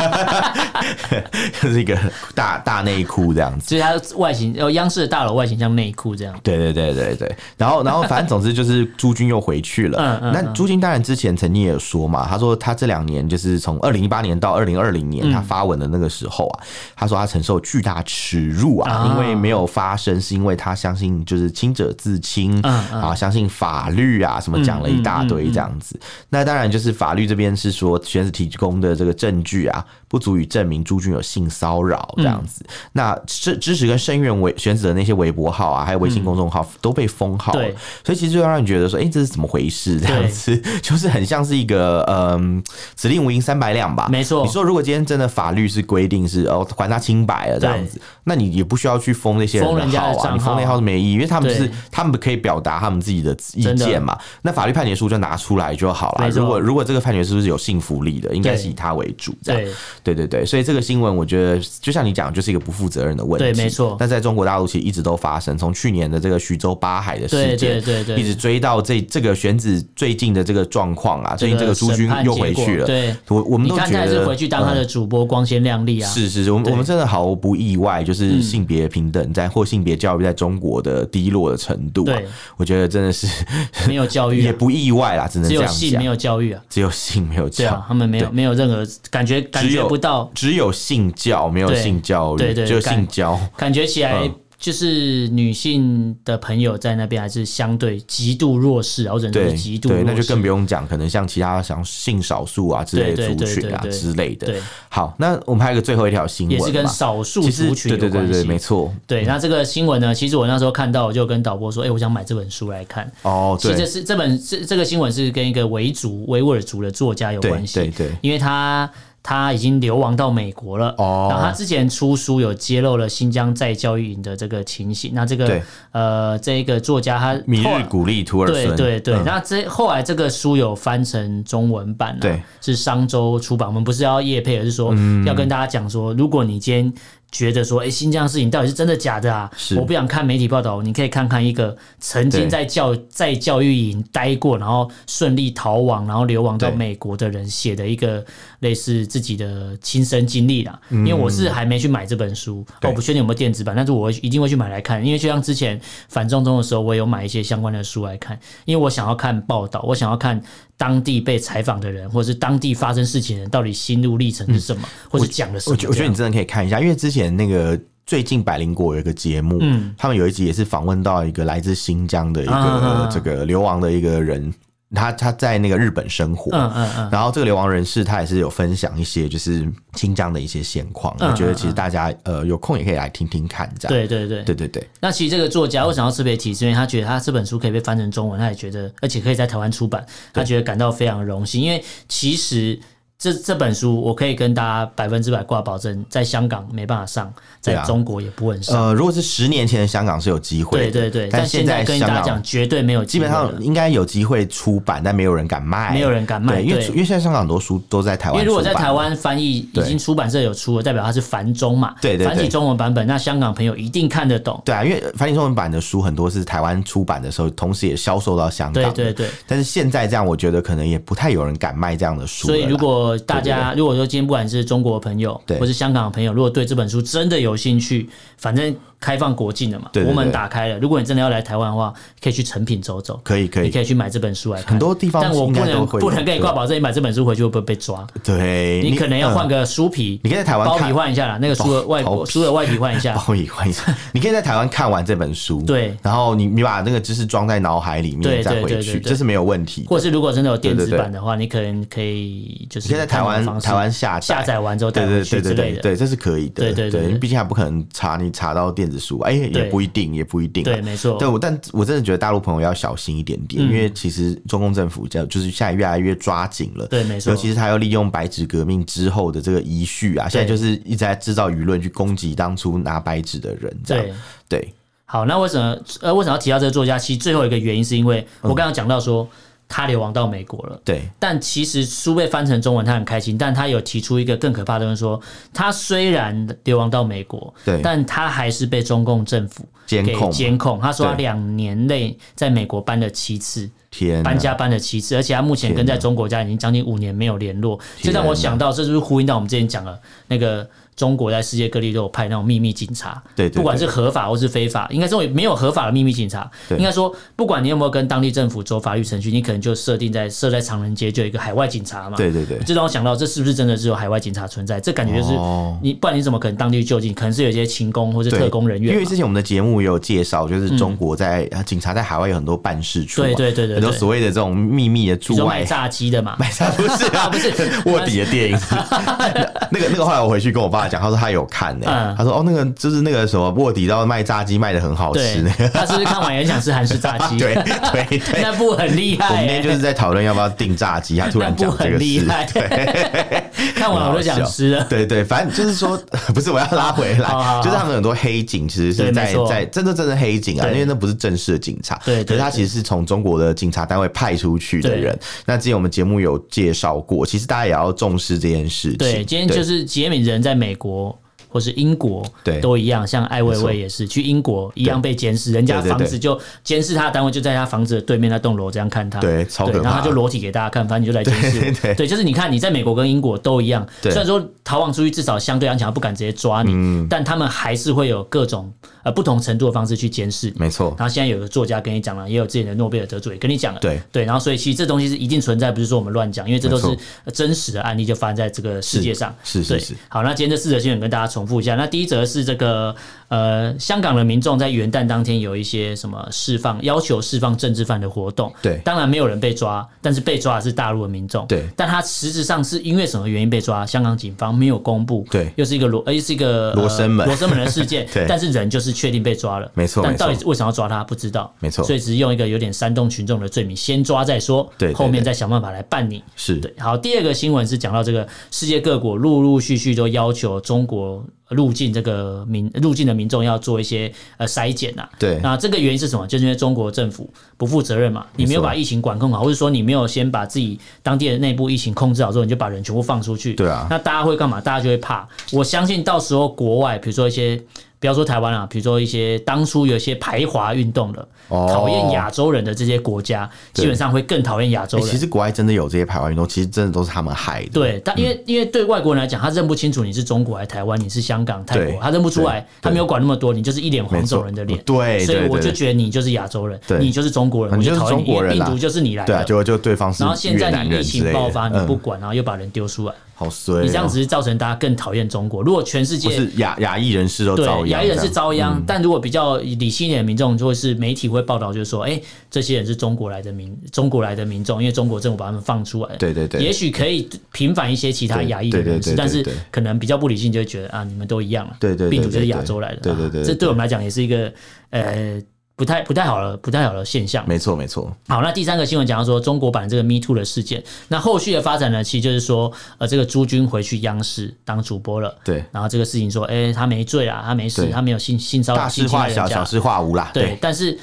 [1.62, 1.98] 就是一个
[2.36, 3.70] 大大内裤这样子。
[3.70, 6.34] 所以它外形，呃，央视的大楼外形像内裤这样。
[6.44, 9.98] 对对对对对，然后然后反正总之就是朱军又回去了。
[10.00, 10.34] 嗯嗯。
[10.34, 16.64] 那朱军当然之前曾经也有说嘛，他说他这两年就是从二零一八年到二零二零年，他发文的那个时候啊，
[16.96, 26.00] 他说他承受巨大耻辱啊，因为没有发声，是因为他相信就是清者自清啊，相信法律啊，什么讲了一大堆这样子。
[26.30, 32.66] 那当然就是法律这边是说，选子提供的这个证据啊，不足以证明朱军有性骚扰这样子。
[32.94, 37.66] 那支支持跟声援为选子的那些微博号啊，还有微信公众号都被封号了。
[38.04, 40.00] 所以其实就让你觉得说，哎，这是怎么回事？
[40.00, 42.62] 这样子 就是很像是一个嗯，
[42.96, 44.08] 指令无银三百两吧。
[44.12, 44.44] 没错。
[44.46, 54.18] 你说如果今天真的法律是规定是哦，还他清白了这样子，那你也不需要去封那些人的号啊，你封那号是没意义，因为他们是他们可以表达他们自己的意见嘛。
[54.42, 56.30] 那法律判决书就拿出来就好了。
[56.30, 59.34] 如果如果这个判决书是有信服力的，应该是以他为主。
[59.44, 59.74] 这样，
[60.04, 63.52] 对对对，所以这个新闻我觉得就像你讲，就是一个不负责任的问题。
[63.52, 63.96] 对，没错。
[64.00, 72.86] 但在中国大陆其实一直都发生，从去年的这个徐州八海的事件，对对对，一直追到这这个选子最近的这个状况啊，最近这个朱军又回去了。
[72.86, 76.10] 对，我我们都觉得是回去当他的主播，光鲜亮丽啊。
[76.10, 82.04] 是是是，我们我们真的毫不意外，就是性别平等在或性别教育在中国的低落的程度。
[82.04, 82.26] 对，
[82.58, 83.28] 我觉得真的是
[83.88, 85.74] 没有教育，也不意外啦，只能这样讲。
[85.74, 94.32] 只有性没有教育啊，只有性没有教，他们没有没有任何感觉，感觉不到，只有性教没有性教育，对对，只有性教，感觉起来。
[94.62, 104.54] 就是女性的朋友在那边还是相对极度弱势，然后人是极度弱势，对，那就更不用讲，可能像其他像性少数啊之类的族群啊之类的。
[104.88, 107.90] 好，那我们还有个最后一条新闻，也是跟少数族群有关系。
[107.90, 108.94] 对对对对，没错。
[109.08, 118.88] 对，那这个新闻呢，其实我那时候看到，我就跟导播说：“哎，我想买这本书来看。”哦，对，其实是这本这这个新闻是跟一个维族维吾尔族的作家有关系，对对，因为他。
[119.24, 125.12] 他已经流亡到美国了，哦，然后他之前出书有揭露了新疆在教育营的这个情形。
[125.14, 129.16] 那这个对呃，这一个作家他米日鼓励图尔孙，对对对。
[129.16, 133.68] 嗯、那这后来这个书有翻成中文版了，对，是商周出版。
[133.68, 134.96] 我们不是要叶配，而是说
[135.26, 136.94] 要跟大家讲说，如果你今天。
[137.32, 139.50] 觉得说，哎，新疆事情到底是真的假的啊？
[139.78, 148.24] 我不想看媒体报道，你可以看看一个曾经在教在教育营待过，然后顺利逃亡，然后流亡到美国的人写的一个
[148.60, 150.80] 类似自己的亲身经历啦。
[150.90, 155.04] 因为我是还没去买这本书，我不确定有没有电子版，但是我一定会去买来看。
[155.06, 155.80] 因为就像之前
[156.10, 160.42] 反中中的时候，我有买一些相关的书来看，因为我想要看报道，我想要看。
[160.82, 165.78] 当地被采访的人，或者是当地发生事情的人，到底心路历程是什么，嗯、或者讲的什么？
[165.88, 174.52] 我觉得你真的可以看一下，因为之前那个最近百灵果有一个节目，嗯，他们有一集也是访问到一个来自新疆的一个这个流亡的一个人。
[174.94, 183.94] 他他在那个日本生活，嗯嗯嗯，然后这个流亡人士他也是有分享一些就是新疆的一些现况，我觉得其实大家呃有空也可以来听听看，这样。
[183.94, 184.90] 对对对对对对。
[185.00, 186.66] 那其实这个作家为什么要特别提是？
[186.66, 192.80] 因为他觉得他这本书可以被翻成中文，他也觉得而且可以在台湾出版，他觉得感到非常荣幸，因为其实。
[193.22, 198.88] 这这本书我可以跟大家百分之百挂保证，在香港没办法上，在中国也不会上。
[198.88, 208.40] 呃，如果是十年前的香港是有机会，对对对，但现在跟大家讲绝对没有机会，基本上应该有机会出版，但没有人敢卖，没有人敢卖，因为因为现在香港很多书都在台湾。
[208.40, 214.60] 因为如果在台湾翻译已经出版社有出了，代表它是繁中嘛，对对，繁体中文版本，那香港朋友一定看得懂。
[214.66, 218.92] 对啊，因为繁体中文版的书很多是台湾出版的时候，同时也销售到香港。
[218.92, 219.30] 对对对。
[219.46, 222.48] 但是现在这样，我觉得可能也不太有人敢卖这样的书。
[222.48, 228.76] 所以如果大家如果说今天不管是中国的朋友，对，或是香港的朋友，如果对这本书真的有兴趣，反正。
[229.02, 230.78] 开放国境的嘛，国门打开了。
[230.78, 231.92] 如果你真的要来台湾的话，
[232.22, 234.70] 可以去成品走走，可以可以，你可以去买这本书来看。
[234.74, 238.06] 很多地方，但我不能不能跟你挂保证，你买这本书回去会不会被抓？
[238.24, 243.84] 对，你可能要换个书皮，你可以在台湾包皮换一下啦，那个书的外书的外皮换一下， 包皮换一下。
[244.14, 249.88] 你可以在台湾看完这本书，对，然后你你把那个知识装在脑海里面再回去，这是没有问题。
[249.88, 256.62] 或者是如果真的有电子版的话，你可能可以就是可以在台湾台湾下下载完之后带回去之类的，对，这是可以的。
[256.66, 258.91] 对对对，因为毕竟还不可能查你查到电。
[258.92, 260.64] 子书，哎，也不一定，也不一定。
[260.64, 261.18] 对，没错。
[261.18, 266.86] 对，我但我真的觉得大陆朋友要小心一点点，因为其实中共政府叫就是现在越来越抓紧了。
[266.88, 267.32] 对，没错。
[267.32, 274.06] 尤其是他要利用白纸革命之后的这个遗绪啊，现在就是一直在制造舆论去攻击当初拿白纸的人，这样。
[274.50, 274.74] 对。
[275.06, 277.00] 好，那为什么呃为什么要提到这个作家？
[277.00, 279.28] 其实最后一个原因是因为我刚刚讲到说。
[279.72, 281.02] 他流亡到美国了，对。
[281.18, 283.38] 但其实书被翻成中文，他很开心。
[283.38, 285.20] 但他有提出一个更可怕的东西，说
[285.54, 290.80] 他虽然流亡到美国，对，但他还是被中共政府监控监控。
[290.82, 297.80] 他说他两年内在美国搬了七次，天，搬家搬了七次，而且他目前跟在中国家已经将近五年没有联络。
[298.02, 299.98] 这让我想到，这是不是呼应到我们之前讲的
[300.28, 300.68] 那个？
[300.96, 303.22] 中国在世界各地都有派那种秘密警察，
[303.54, 306.50] 不管是合法或是非法，应该说没有合法的秘密警察。
[306.70, 312.18] 对，应该说，不管你有没有跟当地政府走法律程序，你可能就设定在设在长人街就有一个海外警察嘛。
[312.18, 314.80] 对对对，这让我想到，这是不是真的是有海外警察存在？
[314.80, 315.34] 这感觉就是
[315.82, 317.14] 你，不然你怎么可能当地就近？
[317.14, 318.94] 可能是有一些勤工或是特工人员。
[318.94, 327.52] 因为之前我们的节目也有介绍，就是中国在、嗯、警察在海外有很多办事处，对对对对，很多所谓的这种秘密的驻外炸鸡的嘛， 卖炸不是啊，不是
[327.90, 328.60] 卧底的电影。
[329.72, 331.78] 那个那个后来我回去跟我爸讲，他说他有看。
[331.84, 335.42] 嗯、他说：“哦，那个就是那个什么卧底，到卖炸鸡卖的很好吃。
[335.42, 337.38] 那个他是不是看完也想吃韩式炸鸡？
[337.40, 337.54] 对
[337.92, 339.32] 对对， 那部很厉害、欸。
[339.32, 343.44] 我们今天就是在讨论要不要订炸鸡，他突然讲这个事， 对，
[343.76, 344.86] 看完我就想吃了。
[344.90, 345.98] 对对，反正就是说，
[346.34, 352.00] 不是我要拉回来，就是他们很多黑警其实是在在真的真的黑警啊，因为那不是正式的警察。
[352.06, 355.18] 对，可是他其实是从中国的警察单位派出去的人。
[355.46, 358.98] 那之前我们节目有介绍过，其实大家也要重视这件事情。
[358.98, 361.18] 对，今天就是杰米人在美国。
[361.52, 378.72] 或是英国，对，都一样，像艾薇薇也是去英国一样被监视，人家房子就监视他的单位就在他房子的对面那栋楼这样看他，对，超可怕，然后他就裸体给大家看，反正你就来监视，对，就是你看你在美国跟英国都一样，虽然说逃亡出去至少相对安全，他不敢直接抓你，但他们还是会有各种
[379.04, 380.96] 呃不同程度的方式去监视，没错。
[380.98, 386.98] 然后现在有个作家跟你讲了，也有之前的诺贝尔得主也跟你讲了，对对，然后所以其实这东西是一定存在，不是说我们乱讲，因为这都是
[387.32, 389.94] 真实的案例，就发生在这个世界上，是是是。
[390.08, 392.22] 好，那今天这四则新闻跟大家重复一下，那第一则。
[392.32, 392.96] 是这个
[393.32, 398.54] 呃，香港的民众在元旦当天有一些什么释放，要求释放政治犯的活动。
[398.62, 401.48] 对，当然没有人被抓，但是被抓的是大陆的民众。
[401.48, 403.86] 对，但他实质上是因为什么原因被抓？
[403.86, 405.26] 香港警方没有公布。
[405.32, 408.06] 对，又是一个罗，又是一个罗生门，罗生门的事件。
[408.14, 409.72] 对，但是人就是确定被抓了。
[409.76, 411.02] 没错，但到底为什么要抓他？
[411.02, 411.56] 不知道。
[411.62, 414.70] 没错，所以只是用一个有点煽动群众的罪名，先抓再说。
[414.78, 416.22] 对，后面再想办法来办你。
[416.36, 416.74] 是对。
[416.78, 421.24] 好，第二个新闻是讲到这个世界各国陆陆续续都要求中国。
[421.52, 426.26] 入境这个民入境的民众要做一些呃筛检呐，对，那这个原因是什么？
[426.26, 434.60] 就是因为中国政府不负责任嘛，你没有把疫情管控好，或者说你没有先把自己当地的内部疫情控制好之后，你就把人全部放出去，对啊，那大家会干嘛？
[434.60, 435.28] 大家就会怕。
[435.52, 437.62] 我相信到时候国外，比如说一些。
[438.02, 445.08] 不要说台湾啊，比如说一些当初有一些排华运动的，讨厌亚洲人的这些国家，基本上会更讨厌亚洲人。
[445.08, 447.70] 其实国外真的有这些排华运动，其实真的都是他们害的。
[447.72, 454.82] 对，但因为因为对外国人来讲，他认不清楚你是中国还是台湾，你是香港、泰国，他认不出来，他没有管那么多，你就是一脸黄种人的脸。
[454.84, 459.44] 对，所以我就觉得你就是亚洲人，你就是中国人，我就讨厌你，因为病毒就是你来的。
[459.44, 460.24] 对，就就对方是。
[460.24, 463.14] 然后现在你疫情爆发，你不管，然后又把人丢出来。
[463.42, 465.64] 好衰，你这样只是造成大家更讨厌中国。
[465.64, 468.80] 如果全世界是亚亚裔人士都遭殃，亚裔人士遭殃。
[468.86, 472.22] 但如果比较理性一点的民众，就会是媒体会报道，就是说，哎，
[472.52, 476.16] 这些人是中国来的民，中国来的民众，因为中国政府把他们放出来。
[476.18, 481.76] 对对对，也许可以平反一些其他亚裔的人士，但是可能比较不理性，就会觉得啊，你们都一样了。
[481.80, 482.98] 对对，病毒就是亚洲来的。
[483.02, 484.54] 对对对，这对我们来讲也是一个
[484.92, 485.42] 呃。
[485.82, 487.44] 不太不太好了，不太好的现象。
[487.48, 488.16] 没错没错。
[488.28, 495.36] 好，那第三个新闻讲到说中国版这个 Me Too 的事件，那后续的发展呢，其实就是说，呃，这个朱军回去央视当主播了。
[495.44, 495.66] 对。
[495.72, 498.84] 然后这个事情说，哎、欸，他没罪啊，他没事，他没有性性骚扰。
[498.84, 500.30] 大事化小，小事化无啦。
[500.36, 500.44] 对。
[500.44, 500.96] 对但是，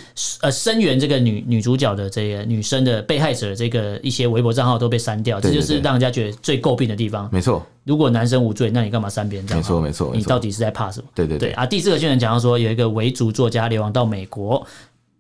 [0.43, 7.29] 呃，声援这个女女主角的这个女生的被害者的这个一些微博账号都被删掉，这就是让人家觉得最诟病的地方。
[7.33, 7.67] 没错。
[7.89, 9.63] 如果男生无罪，那你干嘛删别人账号？
[9.63, 10.13] 没错没错。
[10.15, 11.09] 你到底是在怕什么？
[11.15, 11.53] 对对对，对。
[11.55, 14.67] 啊，第四个新闻讲到说，有一个维族作家流亡到美国。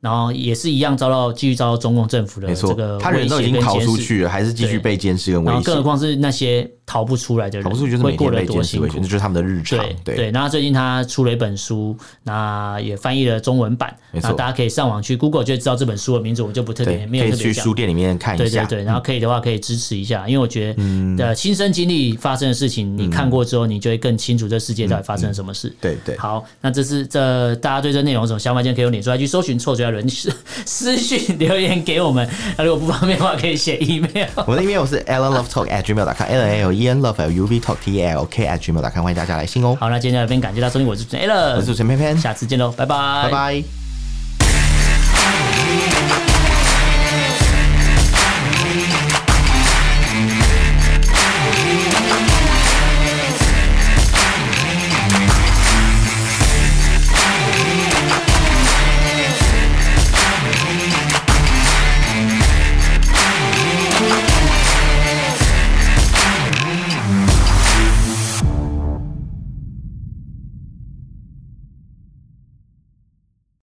[0.00, 5.62] 然后也是一样遭到继续遭到中共政府的这个他人都已经逃出去了，还是继续被监视跟威胁。
[5.62, 8.86] 更何况是那些逃不出来的人，会过得多辛苦？
[8.86, 9.78] 这就是他们的日常。
[10.04, 10.30] 对对。
[10.30, 17.38] 然后最近他出了一本书，那也翻译了中文版，那大家可以上网去 Google 就知道这本书的名字，我就不特别没有特别讲。
[17.44, 18.44] 可以去书店里面看一下。
[18.44, 18.84] 对对对。
[18.84, 25.74] 然后可以的话可以支持一下，因为我觉得的亲身经历发生的事情，你看过之后，你就会更清楚这世界到底发生了什么事。
[25.80, 26.16] 对对。
[26.16, 28.62] 好，那这是这大家对这内容有什么想法？
[28.62, 30.30] 今天可以用脸书来去搜寻“臭嘴要人，私
[30.64, 32.28] 私讯留言给我们。
[32.56, 34.28] 那如果不方便的话，可以写 email。
[34.46, 38.24] 我的 email 是 allenlovetalk@gmail.com，a l l e n love l u v talk t a l
[38.26, 39.76] k at gmail.com，欢迎大家来信哦。
[39.80, 43.77] 好，那今天这边感谢大家收听，我是主持人 Allen，我是主持人偏偏，下次见喽，拜拜，拜拜。